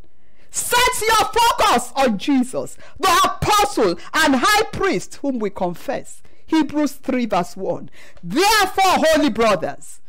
Set 0.50 1.02
your 1.02 1.32
focus 1.32 1.94
on 1.96 2.18
Jesus, 2.18 2.78
the 3.00 3.20
apostle 3.24 3.98
and 4.14 4.36
high 4.38 4.64
priest 4.74 5.16
whom 5.22 5.40
we 5.40 5.50
confess. 5.50 6.22
Hebrews 6.46 6.94
3, 6.94 7.26
verse 7.28 7.56
1. 7.56 7.90
Therefore, 8.22 9.06
holy 9.06 9.30
brothers. 9.30 10.02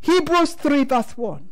Hebrews 0.00 0.54
3, 0.54 0.84
verse 0.84 1.16
1. 1.16 1.48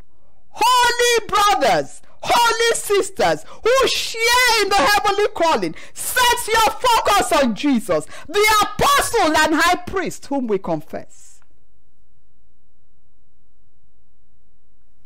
Holy 0.51 1.29
brothers, 1.29 2.03
holy 2.25 2.77
sisters 2.77 3.45
who 3.63 3.89
share 3.89 4.63
in 4.63 4.69
the 4.69 4.77
heavenly 4.77 5.29
calling, 5.35 5.75
set 5.93 6.47
your 6.47 6.71
focus 6.73 7.33
on 7.33 7.55
Jesus, 7.55 8.07
the 8.27 8.55
apostle 8.63 9.37
and 9.37 9.55
high 9.55 9.77
priest 9.87 10.27
whom 10.27 10.47
we 10.47 10.59
confess. 10.59 11.41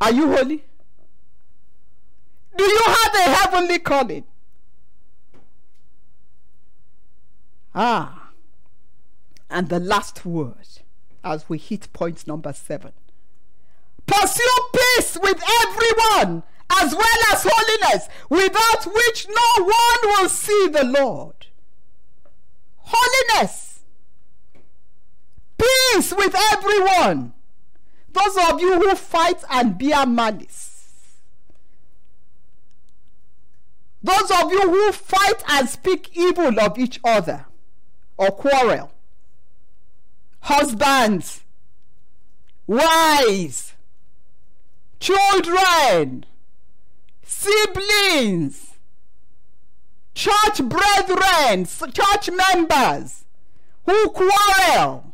Are 0.00 0.12
you 0.12 0.28
holy? 0.28 0.64
Do 2.56 2.64
you 2.64 2.82
have 2.86 3.14
a 3.14 3.34
heavenly 3.34 3.78
calling? 3.78 4.24
Ah, 7.74 8.30
and 9.50 9.68
the 9.68 9.78
last 9.78 10.24
word 10.24 10.66
as 11.22 11.48
we 11.48 11.58
hit 11.58 11.92
point 11.92 12.26
number 12.26 12.52
seven. 12.52 12.92
Pursue 14.06 14.42
peace 14.72 15.18
with 15.20 15.42
everyone 15.62 16.42
as 16.70 16.94
well 16.94 17.18
as 17.32 17.46
holiness, 17.48 18.08
without 18.28 18.84
which 18.84 19.26
no 19.28 19.64
one 19.64 20.00
will 20.04 20.28
see 20.28 20.68
the 20.68 20.84
Lord. 20.84 21.46
Holiness, 22.76 23.80
peace 25.58 26.12
with 26.12 26.34
everyone. 26.52 27.32
Those 28.12 28.36
of 28.50 28.60
you 28.60 28.74
who 28.74 28.94
fight 28.94 29.42
and 29.50 29.78
bear 29.78 30.06
malice, 30.06 30.68
those 34.02 34.30
of 34.30 34.50
you 34.50 34.62
who 34.62 34.92
fight 34.92 35.42
and 35.48 35.68
speak 35.68 36.16
evil 36.16 36.58
of 36.60 36.78
each 36.78 37.00
other 37.04 37.46
or 38.16 38.30
quarrel, 38.30 38.92
husbands, 40.40 41.42
wives, 42.66 43.74
children, 45.00 46.24
siblings, 47.28 48.74
church 50.14 50.62
brethren, 50.62 51.66
church 51.66 52.30
members 52.30 53.24
who 53.84 54.08
quarrel, 54.08 55.12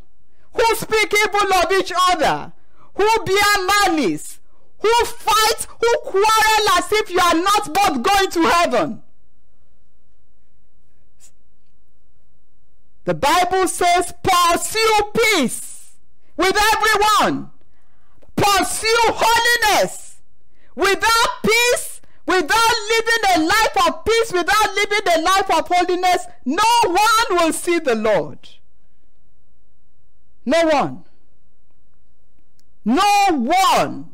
who 0.53 0.75
speak 0.75 1.13
evil 1.13 1.53
of 1.53 1.71
each 1.73 1.91
other, 2.09 2.53
who 2.95 3.07
bear 3.25 3.67
malice, 3.85 4.39
who 4.79 5.05
fight, 5.05 5.67
who 5.81 5.97
quarrel 6.09 6.69
as 6.77 6.91
if 6.93 7.09
you 7.09 7.19
are 7.19 7.35
not 7.35 7.73
both 7.73 8.01
going 8.01 8.31
to 8.31 8.49
heaven. 8.49 9.01
The 13.03 13.13
Bible 13.13 13.67
says, 13.67 14.13
pursue 14.23 15.01
peace 15.13 15.91
with 16.37 16.57
everyone. 16.73 17.51
Pursue 18.35 19.11
holiness. 19.13 20.17
Without 20.75 21.29
peace, 21.43 21.94
without 22.25 22.73
living 22.89 23.23
a 23.35 23.39
life 23.41 23.87
of 23.87 24.05
peace, 24.05 24.33
without 24.33 24.75
living 24.75 25.13
a 25.15 25.21
life 25.21 25.51
of 25.51 25.67
holiness, 25.67 26.25
no 26.45 26.63
one 26.83 27.39
will 27.39 27.53
see 27.53 27.79
the 27.79 27.95
Lord. 27.95 28.39
No 30.45 30.65
one. 30.65 31.03
No 32.83 33.27
one. 33.31 34.11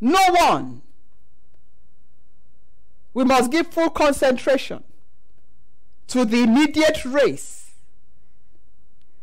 No 0.00 0.20
one. 0.30 0.82
We 3.12 3.24
must 3.24 3.50
give 3.50 3.68
full 3.68 3.90
concentration 3.90 4.82
to 6.08 6.24
the 6.24 6.42
immediate 6.42 7.04
race. 7.04 7.72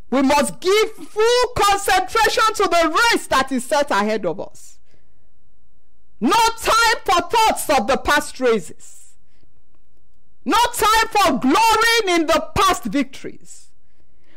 We 0.09 0.21
must 0.21 0.59
give 0.59 0.91
full 0.91 1.47
concentration 1.55 2.53
to 2.55 2.63
the 2.63 2.99
race 3.13 3.27
that 3.27 3.51
is 3.51 3.65
set 3.65 3.91
ahead 3.91 4.25
of 4.25 4.39
us. 4.39 4.79
No 6.19 6.37
time 6.59 6.70
for 7.11 7.21
thoughts 7.21 7.69
of 7.69 7.87
the 7.87 7.97
past 7.97 8.39
races. 8.39 9.15
No 10.45 10.57
time 10.73 11.07
for 11.09 11.39
glorying 11.39 12.21
in 12.21 12.25
the 12.25 12.47
past 12.55 12.85
victories. 12.85 13.71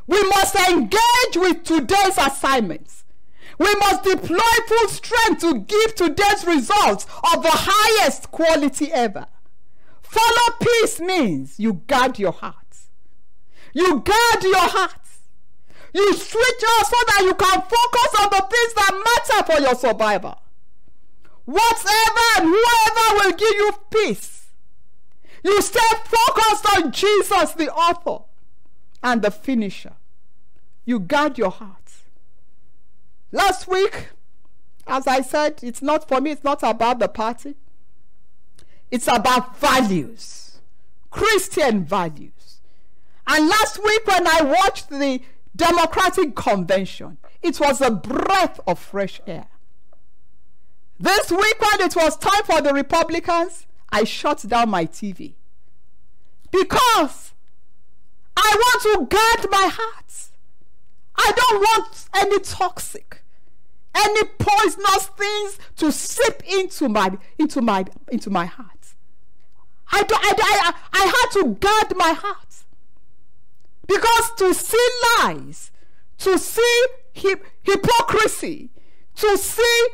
We 0.06 0.22
must 0.28 0.54
engage 0.54 1.36
with 1.36 1.64
today's 1.64 2.18
assignments. 2.18 3.04
We 3.58 3.72
must 3.76 4.02
deploy 4.02 4.38
full 4.66 4.88
strength 4.88 5.40
to 5.40 5.60
give 5.60 5.94
today's 5.94 6.44
results 6.44 7.06
of 7.32 7.42
the 7.42 7.52
highest 7.52 8.30
quality 8.30 8.92
ever. 8.92 9.26
Follow 10.02 10.56
peace 10.60 11.00
means 11.00 11.58
you 11.58 11.74
guard 11.86 12.18
your 12.18 12.32
heart. 12.32 12.54
You 13.72 14.00
guard 14.00 14.42
your 14.42 14.68
heart. 14.68 15.00
You 15.94 16.12
switch 16.12 16.64
off 16.64 16.86
so 16.88 16.96
that 17.06 17.22
you 17.22 17.34
can 17.34 17.62
focus 17.62 18.20
on 18.20 18.30
the 18.30 18.46
things 18.50 18.74
that 18.74 19.04
matter 19.04 19.52
for 19.52 19.60
your 19.62 19.74
survival. 19.74 20.43
Whatever 21.44 22.20
and 22.36 22.46
whoever 22.46 23.16
will 23.16 23.32
give 23.32 23.54
you 23.54 23.72
peace. 23.90 24.46
You 25.42 25.60
stay 25.60 25.80
focused 26.04 26.76
on 26.76 26.90
Jesus, 26.90 27.52
the 27.52 27.70
author 27.72 28.24
and 29.02 29.20
the 29.20 29.30
finisher. 29.30 29.92
You 30.86 31.00
guard 31.00 31.36
your 31.36 31.50
heart. 31.50 31.92
Last 33.30 33.68
week, 33.68 34.08
as 34.86 35.06
I 35.06 35.20
said, 35.20 35.60
it's 35.62 35.82
not 35.82 36.08
for 36.08 36.20
me, 36.20 36.30
it's 36.30 36.44
not 36.44 36.62
about 36.62 36.98
the 36.98 37.08
party. 37.08 37.56
It's 38.90 39.08
about 39.08 39.58
values, 39.58 40.60
Christian 41.10 41.84
values. 41.84 42.60
And 43.26 43.48
last 43.48 43.82
week, 43.82 44.06
when 44.06 44.26
I 44.26 44.42
watched 44.42 44.90
the 44.90 45.20
Democratic 45.56 46.34
Convention, 46.36 47.18
it 47.42 47.58
was 47.58 47.80
a 47.80 47.90
breath 47.90 48.60
of 48.66 48.78
fresh 48.78 49.20
air. 49.26 49.46
This 50.98 51.30
week, 51.30 51.60
when 51.60 51.80
it 51.80 51.96
was 51.96 52.16
time 52.16 52.44
for 52.44 52.60
the 52.60 52.72
Republicans, 52.72 53.66
I 53.90 54.04
shut 54.04 54.44
down 54.46 54.70
my 54.70 54.86
TV 54.86 55.34
because 56.50 57.32
I 58.36 58.54
want 58.56 58.82
to 58.82 59.16
guard 59.16 59.50
my 59.50 59.70
heart. 59.72 60.30
I 61.16 61.32
don't 61.34 61.60
want 61.60 62.08
any 62.14 62.38
toxic, 62.40 63.22
any 63.94 64.24
poisonous 64.38 65.06
things 65.16 65.58
to 65.76 65.92
seep 65.92 66.42
into 66.44 66.88
my 66.88 67.16
into 67.38 67.60
my 67.60 67.84
into 68.10 68.30
my 68.30 68.46
heart. 68.46 68.94
I, 69.92 70.02
do, 70.02 70.14
I, 70.14 70.34
I, 70.36 70.74
I 70.92 71.06
had 71.06 71.42
to 71.42 71.54
guard 71.54 71.96
my 71.96 72.12
heart 72.12 72.64
because 73.86 74.32
to 74.38 74.54
see 74.54 74.88
lies, 75.18 75.70
to 76.18 76.38
see 76.38 76.86
hip, 77.12 77.44
hypocrisy, 77.62 78.70
to 79.16 79.36
see 79.36 79.88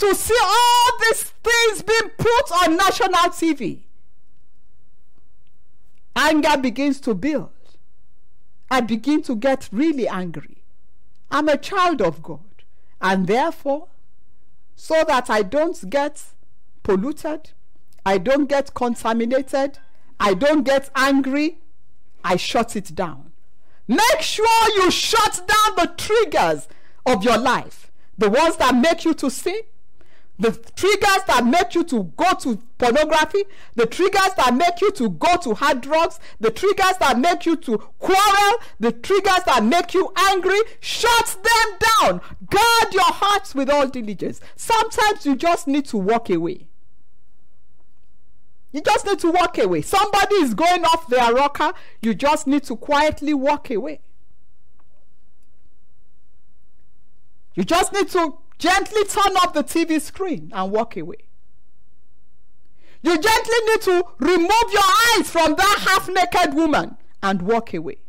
to 0.00 0.14
see 0.14 0.38
all 0.42 0.98
these 1.00 1.22
things 1.22 1.82
being 1.82 2.10
put 2.16 2.52
on 2.62 2.76
national 2.76 3.30
TV, 3.30 3.80
anger 6.16 6.56
begins 6.56 7.00
to 7.00 7.14
build. 7.14 7.50
I 8.70 8.80
begin 8.80 9.22
to 9.22 9.36
get 9.36 9.68
really 9.72 10.08
angry. 10.08 10.62
I'm 11.30 11.48
a 11.48 11.56
child 11.56 12.00
of 12.02 12.22
God. 12.22 12.40
And 13.00 13.26
therefore, 13.26 13.88
so 14.74 15.04
that 15.06 15.28
I 15.30 15.42
don't 15.42 15.88
get 15.90 16.22
polluted, 16.82 17.50
I 18.04 18.18
don't 18.18 18.46
get 18.46 18.74
contaminated, 18.74 19.78
I 20.18 20.34
don't 20.34 20.62
get 20.64 20.90
angry, 20.94 21.58
I 22.24 22.36
shut 22.36 22.76
it 22.76 22.94
down. 22.94 23.32
Make 23.86 24.20
sure 24.20 24.46
you 24.76 24.90
shut 24.90 25.46
down 25.46 25.76
the 25.76 25.92
triggers 25.96 26.68
of 27.04 27.24
your 27.24 27.38
life, 27.38 27.90
the 28.16 28.30
ones 28.30 28.56
that 28.56 28.74
make 28.74 29.04
you 29.04 29.14
to 29.14 29.30
sin, 29.30 29.60
the 30.40 30.52
triggers 30.74 31.22
that 31.26 31.44
make 31.44 31.74
you 31.74 31.84
to 31.84 32.04
go 32.16 32.32
to 32.40 32.56
pornography, 32.78 33.44
the 33.74 33.84
triggers 33.84 34.32
that 34.38 34.54
make 34.54 34.80
you 34.80 34.90
to 34.92 35.10
go 35.10 35.36
to 35.36 35.54
hard 35.54 35.82
drugs, 35.82 36.18
the 36.40 36.50
triggers 36.50 36.96
that 36.98 37.18
make 37.18 37.44
you 37.44 37.56
to 37.56 37.76
quarrel, 37.98 38.58
the 38.80 38.90
triggers 38.90 39.44
that 39.44 39.62
make 39.62 39.92
you 39.92 40.10
angry, 40.16 40.58
shut 40.80 41.36
them 41.42 41.78
down. 41.78 42.20
Guard 42.48 42.94
your 42.94 43.12
hearts 43.12 43.54
with 43.54 43.68
all 43.68 43.86
diligence. 43.86 44.40
Sometimes 44.56 45.26
you 45.26 45.36
just 45.36 45.68
need 45.68 45.84
to 45.86 45.98
walk 45.98 46.30
away. 46.30 46.66
You 48.72 48.80
just 48.80 49.04
need 49.04 49.18
to 49.18 49.30
walk 49.30 49.58
away. 49.58 49.82
Somebody 49.82 50.36
is 50.36 50.54
going 50.54 50.84
off 50.84 51.06
their 51.08 51.34
rocker, 51.34 51.72
you 52.00 52.14
just 52.14 52.46
need 52.46 52.62
to 52.64 52.76
quietly 52.76 53.34
walk 53.34 53.70
away. 53.70 54.00
You 57.54 57.64
just 57.64 57.92
need 57.92 58.08
to 58.10 58.38
Gently 58.60 59.04
turn 59.04 59.38
off 59.38 59.54
the 59.54 59.64
TV 59.64 59.98
screen 59.98 60.52
and 60.54 60.70
walk 60.70 60.94
away. 60.98 61.16
You 63.02 63.18
gently 63.18 63.56
need 63.66 63.80
to 63.80 64.04
remove 64.18 64.70
your 64.70 64.82
eyes 64.84 65.30
from 65.30 65.54
that 65.54 65.78
half 65.88 66.10
naked 66.10 66.54
woman 66.54 66.98
and 67.22 67.40
walk 67.40 67.72
away. 67.72 68.00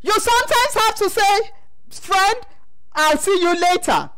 You 0.00 0.12
sometimes 0.12 0.74
have 0.74 0.94
to 0.94 1.10
say, 1.10 1.50
friend, 1.90 2.38
I'll 2.94 3.18
see 3.18 3.38
you 3.38 3.60
later, 3.60 4.10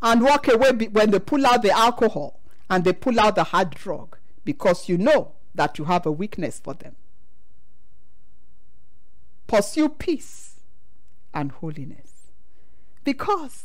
and 0.00 0.22
walk 0.22 0.48
away 0.48 0.70
when 0.70 1.10
they 1.10 1.18
pull 1.18 1.44
out 1.44 1.60
the 1.60 1.72
alcohol 1.72 2.40
and 2.70 2.84
they 2.84 2.94
pull 2.94 3.20
out 3.20 3.34
the 3.34 3.44
hard 3.44 3.72
drug 3.72 4.16
because 4.46 4.88
you 4.88 4.96
know 4.96 5.32
that 5.54 5.78
you 5.78 5.84
have 5.84 6.06
a 6.06 6.12
weakness 6.12 6.58
for 6.58 6.72
them. 6.72 6.96
Pursue 9.46 9.90
peace 9.90 10.55
and 11.36 11.52
holiness. 11.52 12.32
Because 13.04 13.64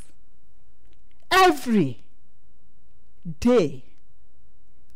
every 1.31 2.03
day 3.39 3.85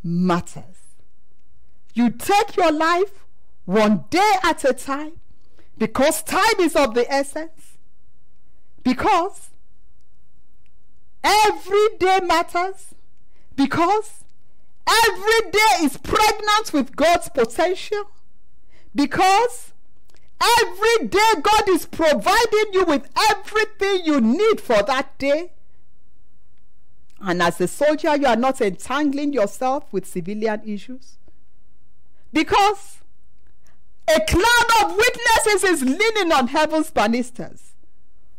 matters. 0.03 0.97
You 1.93 2.09
take 2.09 2.57
your 2.57 2.73
life 2.73 3.25
one 3.63 4.03
day 4.09 4.33
at 4.43 4.65
a 4.65 4.73
time 4.73 5.13
because 5.77 6.21
time 6.21 6.59
is 6.59 6.75
of 6.75 6.93
the 6.93 7.09
essence. 7.11 7.77
Because 8.83 9.49
every 11.23 11.87
day 11.97 12.19
matters. 12.23 12.93
Because 13.55 14.25
every 14.85 15.51
day 15.51 15.83
is 15.83 15.95
pregnant 15.97 16.73
with 16.73 16.95
God's 16.97 17.29
potential. 17.29 18.11
Because 18.93 19.71
Every 20.41 21.07
day, 21.07 21.31
God 21.41 21.69
is 21.69 21.85
providing 21.85 22.73
you 22.73 22.85
with 22.85 23.09
everything 23.31 24.05
you 24.05 24.21
need 24.21 24.61
for 24.61 24.83
that 24.83 25.17
day. 25.17 25.53
And 27.21 27.41
as 27.41 27.59
a 27.61 27.67
soldier, 27.67 28.15
you 28.15 28.27
are 28.27 28.35
not 28.35 28.61
entangling 28.61 29.33
yourself 29.33 29.91
with 29.91 30.05
civilian 30.05 30.61
issues. 30.65 31.17
Because 32.31 32.97
a 34.07 34.19
cloud 34.21 34.83
of 34.83 34.97
witnesses 34.97 35.63
is 35.63 35.81
leaning 35.81 36.31
on 36.31 36.49
heaven's 36.49 36.91
banisters, 36.91 37.73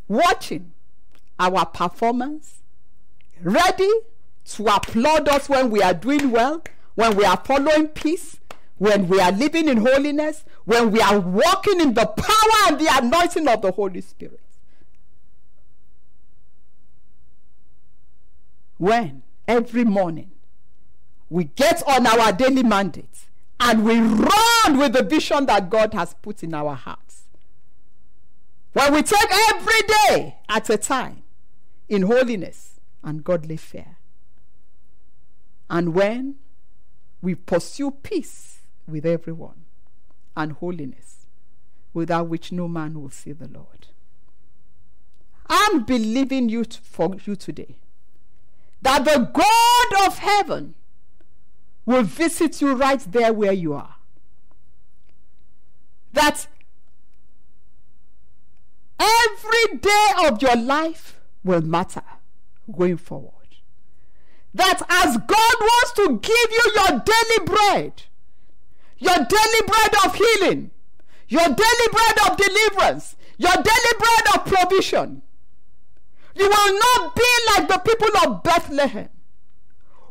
watching 0.07 0.71
our 1.39 1.65
performance, 1.65 2.61
ready 3.41 3.91
to 4.45 4.67
applaud 4.67 5.27
us 5.27 5.49
when 5.49 5.69
we 5.69 5.81
are 5.81 5.93
doing 5.93 6.31
well, 6.31 6.61
when 6.95 7.15
we 7.17 7.25
are 7.25 7.41
following 7.43 7.89
peace, 7.89 8.39
when 8.77 9.07
we 9.07 9.19
are 9.19 9.31
living 9.31 9.67
in 9.67 9.77
holiness, 9.77 10.45
when 10.67 10.91
we 10.91 11.01
are 11.01 11.19
walking 11.19 11.81
in 11.81 11.93
the 11.95 12.05
power 12.05 12.67
and 12.67 12.79
the 12.79 12.89
anointing 13.01 13.47
of 13.47 13.61
the 13.61 13.71
Holy 13.71 14.01
Spirit. 14.01 14.41
when 18.77 19.23
every 19.47 19.83
morning 19.83 20.31
we 21.29 21.45
get 21.45 21.83
on 21.87 22.05
our 22.07 22.31
daily 22.31 22.63
mandate 22.63 23.25
and 23.59 23.83
we 23.83 23.99
run 23.99 24.77
with 24.77 24.93
the 24.93 25.03
vision 25.03 25.45
that 25.47 25.69
God 25.69 25.93
has 25.93 26.13
put 26.21 26.43
in 26.43 26.53
our 26.53 26.75
hearts. 26.75 27.23
When 28.73 28.93
we 28.93 29.01
take 29.01 29.29
every 29.49 29.81
day 30.11 30.37
at 30.47 30.69
a 30.69 30.77
time 30.77 31.23
in 31.89 32.03
holiness 32.03 32.79
and 33.03 33.23
godly 33.23 33.57
fear. 33.57 33.97
And 35.69 35.93
when 35.93 36.35
we 37.21 37.33
pursue 37.35 37.91
peace 37.91 38.59
with 38.87 39.05
everyone 39.05 39.65
and 40.37 40.53
holiness, 40.53 41.25
without 41.93 42.27
which 42.27 42.51
no 42.51 42.67
man 42.67 43.01
will 43.01 43.09
see 43.09 43.33
the 43.33 43.47
Lord. 43.47 43.87
I'm 45.49 45.83
believing 45.83 46.47
you 46.47 46.63
t- 46.63 46.79
for 46.81 47.15
you 47.25 47.35
today 47.35 47.77
that 48.81 49.03
the 49.03 49.29
God 49.33 50.07
of 50.07 50.19
heaven 50.19 50.75
will 51.85 52.03
visit 52.03 52.61
you 52.61 52.75
right 52.75 52.99
there 53.11 53.33
where 53.33 53.51
you 53.53 53.73
are. 53.73 53.95
That 56.13 56.47
every 58.99 59.77
day 59.79 60.07
of 60.25 60.41
your 60.41 60.55
life 60.55 61.19
will 61.43 61.61
matter 61.61 62.03
going 62.71 62.97
forward. 62.97 63.33
That 64.53 64.81
as 64.89 65.17
God 65.17 65.55
wants 65.59 65.91
to 65.95 66.19
give 66.19 66.51
you 66.51 66.71
your 66.75 67.03
daily 67.03 67.45
bread, 67.45 68.03
your 68.99 69.15
daily 69.15 69.61
bread 69.67 69.93
of 70.05 70.15
healing, 70.15 70.71
your 71.27 71.43
daily 71.43 71.87
bread 71.91 72.29
of 72.29 72.37
deliverance, 72.37 73.15
your 73.37 73.53
daily 73.53 73.93
bread 73.99 74.35
of 74.35 74.45
provision, 74.45 75.21
you 76.35 76.47
will 76.47 76.79
not 76.79 77.15
be 77.15 77.23
like 77.55 77.67
the 77.67 77.77
people 77.79 78.17
of 78.25 78.43
Bethlehem 78.43 79.09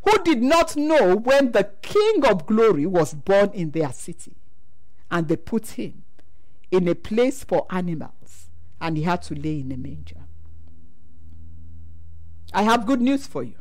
who 0.05 0.23
did 0.23 0.43
not 0.43 0.77
know 0.77 1.17
when 1.17 1.53
the 1.53 1.71
King 1.83 2.25
of 2.25 2.47
glory 2.47 2.87
was 2.87 3.13
born 3.15 3.51
in 3.53 3.73
their 3.73 3.93
city. 3.93 4.37
And 5.11 5.29
they 5.29 5.37
put 5.37 5.69
him 5.71 6.05
in 6.71 6.89
a 6.89 6.95
place 6.95 7.45
for 7.45 7.67
animals, 7.71 8.49
and 8.81 8.97
he 8.97 9.05
had 9.05 9.23
to 9.23 9.35
lay 9.35 9.61
in 9.61 9.73
a 9.73 9.77
manger. 9.77 10.25
I 12.53 12.63
have 12.63 12.87
good 12.87 13.01
news 13.01 13.27
for 13.27 13.43
you. 13.43 13.57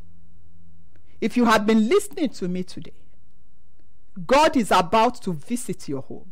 If 1.21 1.36
you 1.38 1.45
have 1.45 1.65
been 1.65 1.89
listening 1.89 2.30
to 2.30 2.47
me 2.47 2.63
today, 2.63 3.04
God 4.26 4.55
is 4.55 4.72
about 4.72 5.22
to 5.24 5.34
visit 5.34 5.88
your 5.88 6.01
home. 6.01 6.32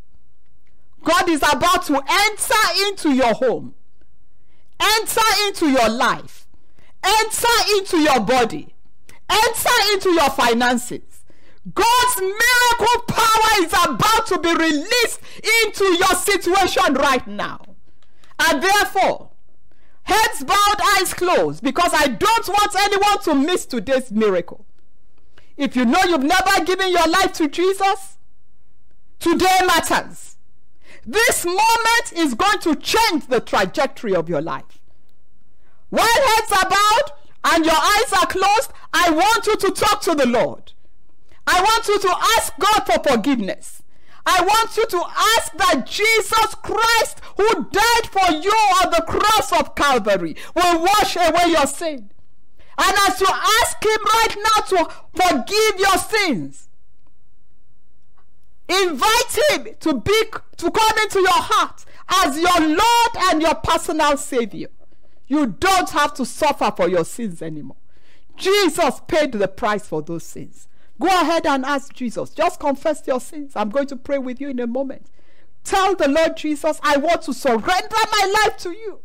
God 1.04 1.28
is 1.28 1.42
about 1.42 1.86
to 1.88 1.96
enter 1.96 2.88
into 2.88 3.12
your 3.14 3.34
home, 3.34 3.76
enter 4.80 5.22
into 5.48 5.70
your 5.70 5.90
life, 5.90 6.48
enter 7.04 7.76
into 7.78 7.98
your 7.98 8.22
body, 8.22 8.74
enter 9.30 9.94
into 9.94 10.12
your 10.12 10.30
finances. 10.30 11.02
God's 11.74 12.20
miracle 12.20 13.04
power 13.08 13.64
is 13.66 13.74
about 13.74 14.28
to 14.28 14.40
be 14.40 14.54
released 14.54 15.20
into 15.66 15.86
your 15.86 16.16
situation 16.16 16.94
right 16.96 17.26
now. 17.28 17.62
And 18.40 18.62
therefore, 18.62 19.30
heads 20.04 20.44
bowed, 20.44 20.82
eyes 20.98 21.14
closed, 21.14 21.64
because 21.64 21.92
I 21.94 22.08
don't 22.08 22.48
want 22.48 22.76
anyone 22.78 23.20
to 23.24 23.36
miss 23.36 23.66
today's 23.66 24.12
miracle. 24.12 24.66
If 25.58 25.76
you 25.76 25.86
know 25.86 26.02
you've 26.04 26.24
never 26.24 26.64
given 26.66 26.92
your 26.92 27.08
life 27.08 27.34
to 27.34 27.48
Jesus, 27.48 28.18
today 29.20 29.60
matters. 29.66 30.38
This 31.06 31.46
moment 31.46 32.14
is 32.16 32.34
going 32.34 32.60
to 32.60 32.76
change 32.76 33.28
the 33.28 33.42
trajectory 33.42 34.16
of 34.16 34.30
your 34.30 34.42
life. 34.42 34.80
While 35.90 36.08
heads 36.08 36.52
are 36.52 36.70
bowed 36.70 37.12
and 37.46 37.66
your 37.66 37.76
eyes 37.76 38.14
are 38.14 38.28
closed, 38.28 38.72
I 38.94 39.12
want 39.12 39.46
you 39.46 39.58
to 39.58 39.72
talk 39.72 40.02
to 40.02 40.16
the 40.16 40.26
Lord. 40.26 40.72
I 41.46 41.62
want 41.62 41.88
you 41.88 42.00
to 42.00 42.16
ask 42.38 42.54
God 42.58 42.86
for 42.86 43.12
forgiveness. 43.12 43.84
I 44.26 44.42
want 44.42 44.78
you 44.78 44.88
to 44.88 45.04
ask 45.36 45.52
that 45.58 45.86
Jesus 45.86 46.56
Christ, 46.64 47.20
who 47.36 47.68
died 47.70 48.08
for 48.10 48.32
you 48.32 48.52
on 48.82 48.92
the 48.92 49.04
cross 49.06 49.52
of 49.52 49.76
Calvary, 49.76 50.36
will 50.56 50.82
wash 50.82 51.18
away 51.18 51.52
your 51.52 51.68
sin. 51.68 52.12
And 52.78 52.98
as 53.08 53.22
you 53.22 53.28
ask 53.30 53.84
Him 53.84 54.04
right 54.04 54.36
now 54.38 54.62
to 54.68 54.94
forgive 55.14 55.80
your 55.80 55.98
sins, 55.98 56.70
invite 58.68 59.40
Him 59.50 59.76
to 59.80 59.94
be 60.00 60.24
to 60.58 60.72
come 60.72 60.98
into 61.04 61.20
your 61.20 61.30
heart 61.32 61.86
as 62.24 62.38
your 62.38 62.60
Lord 62.60 63.32
and 63.32 63.42
your 63.42 63.56
personal 63.56 64.18
Savior. 64.18 64.70
You 65.28 65.48
don't 65.48 65.90
have 65.92 66.14
to 66.16 66.26
suffer 66.26 66.72
for 66.76 66.90
your 66.90 67.06
sins 67.06 67.42
anymore. 67.42 67.78
Jesus 68.36 69.02
paid 69.08 69.32
the 69.32 69.48
price 69.48 69.88
for 69.88 70.02
those 70.02 70.24
sins. 70.24 70.68
Go 71.00 71.08
ahead 71.08 71.46
and 71.46 71.66
ask 71.66 71.94
Jesus. 71.94 72.30
Just 72.32 72.60
confess 72.60 73.06
your 73.08 73.20
sins. 73.20 73.54
I'm 73.56 73.70
going 73.70 73.88
to 73.88 73.96
pray 73.96 74.18
with 74.18 74.40
you 74.40 74.50
in 74.50 74.60
a 74.60 74.68
moment. 74.68 75.08
Tell 75.64 75.96
the 75.96 76.08
Lord 76.08 76.38
Jesus, 76.38 76.80
I 76.84 76.98
want 76.98 77.24
to 77.24 77.34
surrender 77.34 77.64
my 77.92 78.34
life 78.44 78.58
to 78.60 78.72
you. 78.72 79.00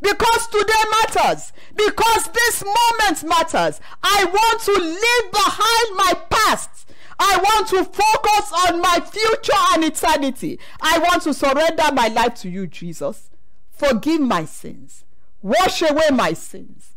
Because 0.00 0.46
today 0.48 0.72
matters. 0.90 1.52
Because 1.76 2.28
this 2.28 2.64
moment 2.64 3.24
matters. 3.24 3.80
I 4.02 4.24
want 4.24 4.60
to 4.62 4.72
leave 4.72 5.32
behind 5.32 5.96
my 5.96 6.14
past. 6.30 6.90
I 7.18 7.36
want 7.36 7.68
to 7.68 7.84
focus 7.84 8.52
on 8.68 8.80
my 8.80 9.00
future 9.00 9.52
and 9.72 9.84
eternity. 9.84 10.58
I 10.80 10.98
want 10.98 11.22
to 11.24 11.34
surrender 11.34 11.92
my 11.92 12.08
life 12.08 12.34
to 12.36 12.48
you, 12.48 12.66
Jesus. 12.66 13.30
Forgive 13.70 14.20
my 14.20 14.46
sins. 14.46 15.04
Wash 15.42 15.82
away 15.82 16.08
my 16.12 16.32
sins. 16.32 16.94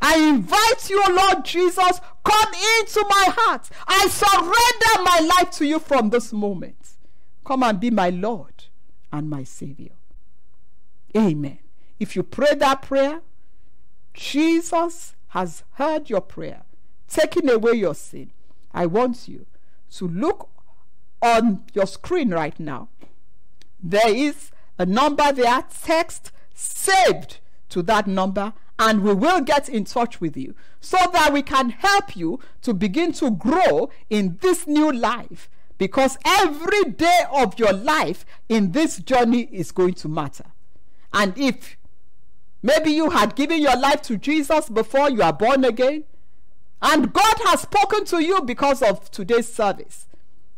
I 0.00 0.18
invite 0.28 0.88
you, 0.88 1.02
Lord 1.08 1.44
Jesus, 1.44 2.00
come 2.24 2.54
into 2.54 3.04
my 3.08 3.24
heart. 3.36 3.68
I 3.86 4.06
surrender 4.08 5.04
my 5.04 5.36
life 5.36 5.50
to 5.58 5.66
you 5.66 5.80
from 5.80 6.10
this 6.10 6.32
moment. 6.32 6.90
Come 7.44 7.64
and 7.64 7.80
be 7.80 7.90
my 7.90 8.10
Lord 8.10 8.64
and 9.12 9.28
my 9.28 9.42
Savior. 9.42 9.92
Amen. 11.16 11.58
If 11.98 12.14
you 12.14 12.22
pray 12.22 12.54
that 12.54 12.82
prayer, 12.82 13.20
Jesus 14.14 15.14
has 15.28 15.64
heard 15.72 16.08
your 16.10 16.20
prayer, 16.20 16.62
taking 17.08 17.48
away 17.48 17.72
your 17.72 17.94
sin. 17.94 18.30
I 18.72 18.86
want 18.86 19.28
you 19.28 19.46
to 19.94 20.08
look 20.08 20.48
on 21.22 21.64
your 21.74 21.86
screen 21.86 22.30
right 22.30 22.58
now. 22.58 22.88
There 23.80 24.14
is 24.14 24.50
a 24.78 24.86
number 24.86 25.32
there, 25.32 25.64
text 25.82 26.32
saved 26.54 27.38
to 27.70 27.82
that 27.82 28.06
number, 28.06 28.52
and 28.78 29.02
we 29.02 29.12
will 29.12 29.40
get 29.40 29.68
in 29.68 29.84
touch 29.84 30.20
with 30.20 30.36
you 30.36 30.54
so 30.80 30.98
that 31.12 31.32
we 31.32 31.42
can 31.42 31.70
help 31.70 32.16
you 32.16 32.38
to 32.62 32.72
begin 32.72 33.12
to 33.14 33.30
grow 33.30 33.90
in 34.08 34.38
this 34.40 34.66
new 34.66 34.92
life. 34.92 35.50
Because 35.78 36.18
every 36.24 36.84
day 36.84 37.20
of 37.32 37.58
your 37.58 37.72
life 37.72 38.24
in 38.48 38.72
this 38.72 38.98
journey 38.98 39.48
is 39.52 39.70
going 39.70 39.94
to 39.94 40.08
matter. 40.08 40.46
And 41.12 41.36
if 41.38 41.76
maybe 42.62 42.90
you 42.90 43.10
had 43.10 43.34
given 43.34 43.60
your 43.60 43.76
life 43.76 44.02
to 44.02 44.16
Jesus 44.16 44.68
before 44.68 45.10
you 45.10 45.22
are 45.22 45.32
born 45.32 45.64
again, 45.64 46.04
and 46.80 47.12
God 47.12 47.36
has 47.44 47.62
spoken 47.62 48.04
to 48.06 48.22
you 48.22 48.42
because 48.42 48.82
of 48.82 49.10
today's 49.10 49.52
service, 49.52 50.06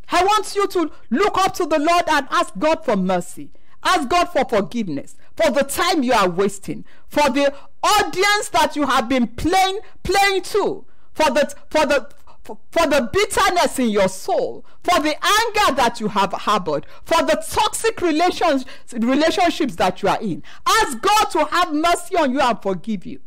I 0.09 0.23
want 0.23 0.55
you 0.55 0.67
to 0.67 0.91
look 1.09 1.37
up 1.37 1.53
to 1.55 1.65
the 1.65 1.79
Lord 1.79 2.03
and 2.07 2.27
ask 2.29 2.53
God 2.59 2.83
for 2.83 2.95
mercy. 2.95 3.49
Ask 3.83 4.09
God 4.09 4.25
for 4.25 4.45
forgiveness 4.45 5.15
for 5.35 5.51
the 5.51 5.63
time 5.63 6.03
you 6.03 6.13
are 6.13 6.29
wasting, 6.29 6.85
for 7.07 7.29
the 7.29 7.53
audience 7.83 8.49
that 8.49 8.75
you 8.75 8.85
have 8.85 9.09
been 9.09 9.27
playing 9.27 9.79
playing 10.03 10.43
to, 10.43 10.85
for 11.13 11.31
the 11.31 11.53
for 11.69 11.85
the 11.85 12.09
for, 12.43 12.57
the 12.87 13.09
bitterness 13.11 13.79
in 13.79 13.89
your 13.89 14.09
soul, 14.09 14.65
for 14.83 14.99
the 14.99 15.15
anger 15.15 15.75
that 15.75 15.99
you 15.99 16.07
have 16.07 16.33
harbored, 16.33 16.85
for 17.03 17.21
the 17.23 17.43
toxic 17.47 18.01
relations 18.01 18.65
relationships 18.93 19.75
that 19.75 20.01
you 20.01 20.09
are 20.09 20.21
in. 20.21 20.43
Ask 20.65 20.99
God 21.01 21.25
to 21.25 21.45
have 21.45 21.73
mercy 21.73 22.15
on 22.15 22.31
you 22.31 22.39
and 22.39 22.61
forgive 22.61 23.05
you. 23.05 23.19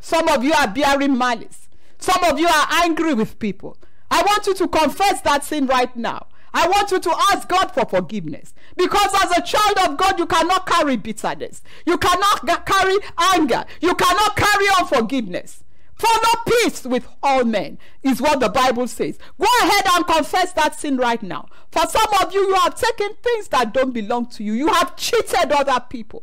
Some 0.00 0.28
of 0.28 0.44
you 0.44 0.52
are 0.52 0.68
bearing 0.68 1.16
malice. 1.16 1.68
Some 1.98 2.22
of 2.24 2.38
you 2.38 2.46
are 2.46 2.66
angry 2.70 3.14
with 3.14 3.38
people. 3.38 3.78
I 4.10 4.22
want 4.22 4.46
you 4.46 4.54
to 4.54 4.68
confess 4.68 5.22
that 5.22 5.44
sin 5.44 5.66
right 5.66 5.94
now. 5.96 6.26
I 6.52 6.68
want 6.68 6.92
you 6.92 7.00
to 7.00 7.10
ask 7.32 7.48
God 7.48 7.72
for 7.72 7.84
forgiveness. 7.84 8.54
Because 8.76 9.10
as 9.24 9.36
a 9.36 9.42
child 9.42 9.76
of 9.88 9.96
God, 9.96 10.18
you 10.18 10.26
cannot 10.26 10.66
carry 10.66 10.96
bitterness. 10.96 11.62
You 11.84 11.98
cannot 11.98 12.46
g- 12.46 12.62
carry 12.64 12.96
anger. 13.34 13.64
You 13.80 13.94
cannot 13.94 14.36
carry 14.36 14.66
unforgiveness. 14.78 15.63
Follow 16.04 16.44
peace 16.46 16.84
with 16.84 17.08
all 17.22 17.44
men, 17.44 17.78
is 18.02 18.20
what 18.20 18.40
the 18.40 18.48
Bible 18.48 18.86
says. 18.86 19.18
Go 19.40 19.46
ahead 19.62 19.86
and 19.94 20.06
confess 20.06 20.52
that 20.52 20.78
sin 20.78 20.98
right 20.98 21.22
now. 21.22 21.48
For 21.70 21.86
some 21.86 22.12
of 22.20 22.34
you, 22.34 22.40
you 22.40 22.54
have 22.56 22.74
taken 22.74 23.14
things 23.22 23.48
that 23.48 23.72
don't 23.72 23.92
belong 23.92 24.26
to 24.30 24.44
you. 24.44 24.52
You 24.52 24.68
have 24.68 24.96
cheated 24.96 25.50
other 25.50 25.80
people. 25.88 26.22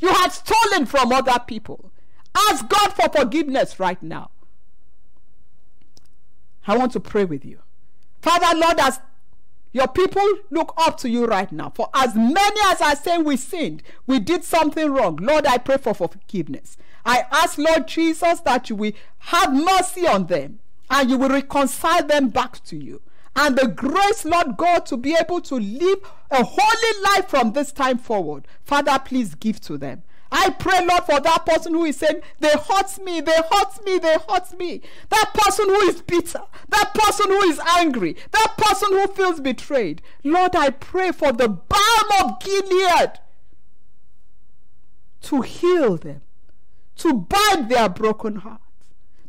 You 0.00 0.08
have 0.08 0.32
stolen 0.32 0.86
from 0.86 1.12
other 1.12 1.38
people. 1.46 1.92
Ask 2.48 2.68
God 2.68 2.92
for 2.94 3.08
forgiveness 3.08 3.78
right 3.78 4.02
now. 4.02 4.30
I 6.66 6.76
want 6.76 6.92
to 6.92 7.00
pray 7.00 7.24
with 7.24 7.44
you. 7.44 7.60
Father, 8.20 8.58
Lord, 8.58 8.80
as 8.80 9.00
your 9.72 9.88
people 9.88 10.26
look 10.50 10.74
up 10.76 10.98
to 10.98 11.08
you 11.08 11.26
right 11.26 11.50
now. 11.52 11.70
For 11.70 11.88
as 11.94 12.14
many 12.14 12.60
as 12.66 12.80
are 12.80 12.96
saying 12.96 13.24
we 13.24 13.36
sinned, 13.36 13.82
we 14.06 14.18
did 14.18 14.44
something 14.44 14.90
wrong. 14.90 15.16
Lord, 15.16 15.46
I 15.46 15.58
pray 15.58 15.76
for 15.76 15.94
forgiveness. 15.94 16.76
I 17.08 17.24
ask, 17.32 17.56
Lord 17.56 17.88
Jesus, 17.88 18.40
that 18.40 18.68
you 18.68 18.76
will 18.76 18.92
have 19.18 19.54
mercy 19.54 20.06
on 20.06 20.26
them 20.26 20.58
and 20.90 21.08
you 21.08 21.16
will 21.16 21.30
reconcile 21.30 22.06
them 22.06 22.28
back 22.28 22.62
to 22.64 22.76
you. 22.76 23.00
And 23.34 23.56
the 23.56 23.66
grace, 23.66 24.26
Lord 24.26 24.58
God, 24.58 24.84
to 24.86 24.98
be 24.98 25.16
able 25.18 25.40
to 25.40 25.54
live 25.54 26.00
a 26.30 26.44
holy 26.44 27.02
life 27.14 27.28
from 27.28 27.52
this 27.52 27.72
time 27.72 27.96
forward. 27.96 28.46
Father, 28.62 28.98
please 29.02 29.34
give 29.34 29.58
to 29.62 29.78
them. 29.78 30.02
I 30.30 30.50
pray, 30.50 30.84
Lord, 30.84 31.04
for 31.04 31.18
that 31.18 31.46
person 31.46 31.72
who 31.72 31.86
is 31.86 31.96
saying, 31.96 32.20
they 32.40 32.50
hurt 32.50 33.02
me, 33.02 33.22
they 33.22 33.40
hurt 33.50 33.82
me, 33.86 33.98
they 33.98 34.18
hurt 34.28 34.58
me. 34.58 34.82
That 35.08 35.32
person 35.32 35.66
who 35.66 35.80
is 35.88 36.02
bitter, 36.02 36.42
that 36.68 36.92
person 36.92 37.30
who 37.30 37.40
is 37.44 37.58
angry, 37.78 38.16
that 38.32 38.54
person 38.58 38.90
who 38.90 39.06
feels 39.06 39.40
betrayed. 39.40 40.02
Lord, 40.24 40.54
I 40.54 40.68
pray 40.68 41.12
for 41.12 41.32
the 41.32 41.48
balm 41.48 42.08
of 42.20 42.40
Gilead 42.40 43.20
to 45.22 45.40
heal 45.40 45.96
them, 45.96 46.20
to 46.98 47.14
bind 47.14 47.70
their 47.70 47.88
broken 47.88 48.36
hearts, 48.36 48.62